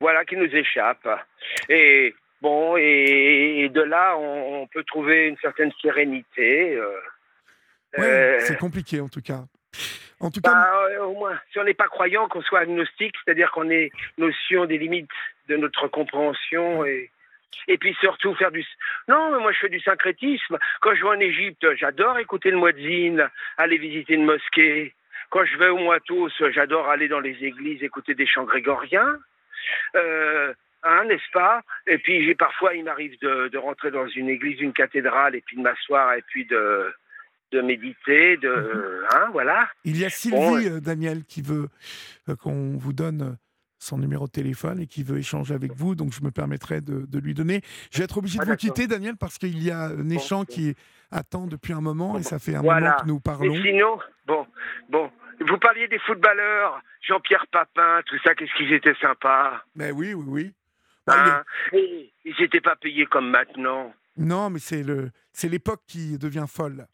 [0.00, 1.08] Voilà, qui nous échappent.
[1.68, 6.76] Et bon, et, et de là, on, on, peut trouver une certaine sérénité.
[6.76, 7.00] Euh,
[7.98, 9.44] ouais, euh, c'est compliqué, en tout cas.
[10.20, 13.14] En tout bah, cas, euh, au moins, si on n'est pas croyant, qu'on soit agnostique,
[13.24, 15.10] c'est-à-dire qu'on ait notion des limites
[15.48, 17.10] de notre compréhension et,
[17.68, 18.64] et puis surtout faire du.
[19.08, 20.58] Non, mais moi je fais du syncrétisme.
[20.82, 24.94] Quand je vais en Égypte, j'adore écouter le muezzin, aller visiter une mosquée.
[25.30, 29.18] Quand je vais au Moitos, j'adore aller dans les églises, écouter des chants grégoriens.
[29.94, 30.52] Euh,
[30.82, 31.62] hein, n'est-ce pas?
[31.86, 35.40] Et puis j'ai parfois, il m'arrive de, de, rentrer dans une église, une cathédrale, et
[35.42, 36.92] puis de m'asseoir et puis de
[37.52, 39.06] de méditer, de Mhm.
[39.12, 39.68] hein, voilà.
[39.84, 41.68] il y a Sylvie, Bon, euh, Daniel, qui veut
[42.28, 43.32] euh, qu'on vous donne euh,
[43.78, 47.06] son numéro de téléphone et qui veut échanger avec vous, donc je me permettrai de,
[47.06, 47.62] de lui donner.
[47.90, 48.74] Je vais être obligé Ah, de vous d'accord.
[48.74, 50.44] quitter, Daniel, parce qu'il y a Néchan Bon.
[50.44, 50.76] qui
[51.10, 52.80] attend depuis un moment et ça fait un Voilà.
[52.90, 53.52] moment que nous parlons.
[53.52, 54.46] Mais sinon, bon,
[54.88, 55.10] bon,
[55.40, 59.60] vous parliez des footballeurs, Jean-Pierre Papin, tout ça, qu'est-ce qu'ils étaient sympas?
[59.74, 60.52] Mais oui, oui, oui.
[61.12, 61.44] Il y a-
[61.78, 63.92] Et ils n'étaient pas payés comme maintenant.
[64.16, 66.86] Non, mais c'est le, c'est l'époque qui devient folle.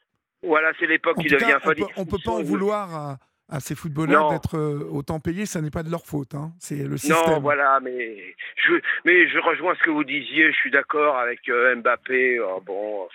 [0.42, 1.76] Voilà, c'est l'époque qui devient cas, on folle.
[1.76, 5.46] peut, on Ils peut pas en vouloir à, à ces footballeurs d'être euh, autant payés,
[5.46, 6.34] ça n'est pas de leur faute.
[6.34, 6.52] hein.
[6.60, 7.16] C'est le système.
[7.34, 10.52] Non, voilà, mais je, mais je rejoins ce que vous disiez.
[10.52, 12.38] Je suis d'accord avec euh, Mbappé.
[12.40, 13.08] Oh, bon,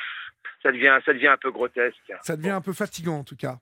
[0.63, 1.97] ça devient, ça devient un peu grotesque.
[2.23, 3.59] Ça devient un peu fatigant en tout cas.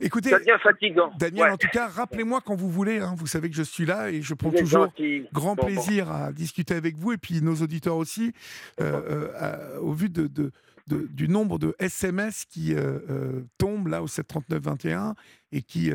[0.00, 1.12] Écoutez, Ça devient fatigant.
[1.18, 1.50] Daniel, Ouais.
[1.50, 2.98] en tout cas, rappelez-moi quand vous voulez.
[2.98, 3.14] hein.
[3.16, 5.26] Vous savez que je suis là et je prends toujours gentil.
[5.32, 5.66] grand Bon, bon.
[5.68, 8.32] plaisir à discuter avec vous et puis nos auditeurs aussi,
[8.80, 10.50] euh, euh, au vu de, de-
[10.88, 15.14] de- du nombre de SMS qui euh, tombent là au 739-21
[15.52, 15.92] et qui,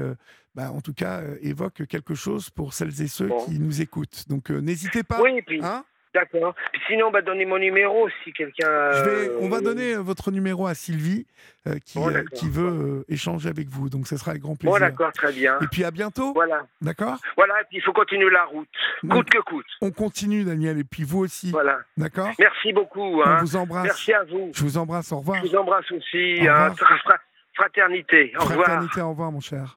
[0.53, 3.45] bah, en tout cas, évoquent quelque chose pour celles et ceux Bon.
[3.45, 4.26] qui nous écoutent.
[4.30, 5.22] Donc, n'hésitez pas.
[5.22, 5.84] Oui, et puis, hein.
[6.16, 6.55] D'accord.
[6.88, 8.68] Sinon, bah, donnez mon numéro si quelqu'un.
[8.68, 11.28] Euh, on va donner euh, votre numéro à Sylvie
[11.68, 13.89] euh, qui, Bon, euh, qui veut échanger avec vous.
[13.89, 14.80] Donc, ce sera avec grand Bon, plaisir.
[14.80, 15.59] d'accord, très bien.
[15.61, 16.34] et puis, à bientôt.
[16.34, 16.66] Voilà.
[16.82, 17.18] D'accord?
[17.38, 18.68] Voilà, et puis il faut continuer la route,
[19.03, 19.66] Donc, coûte que coûte.
[19.82, 20.80] On continue, Daniel.
[20.80, 21.51] Et puis, vous aussi.
[21.51, 21.80] Voilà.
[21.97, 22.32] D'accord?
[22.39, 23.22] Merci beaucoup.
[23.22, 23.38] On Hein.
[23.41, 23.86] vous embrasse.
[23.86, 24.51] Merci à vous.
[24.55, 25.11] Je vous embrasse.
[25.11, 25.43] Au revoir.
[25.43, 26.38] Je vous embrasse aussi.
[26.41, 26.70] Au hein.
[26.70, 27.20] revoir.
[27.55, 28.34] Fraternité.
[28.38, 28.66] Au revoir.
[28.66, 29.74] Fraternité, au revoir, mon cher.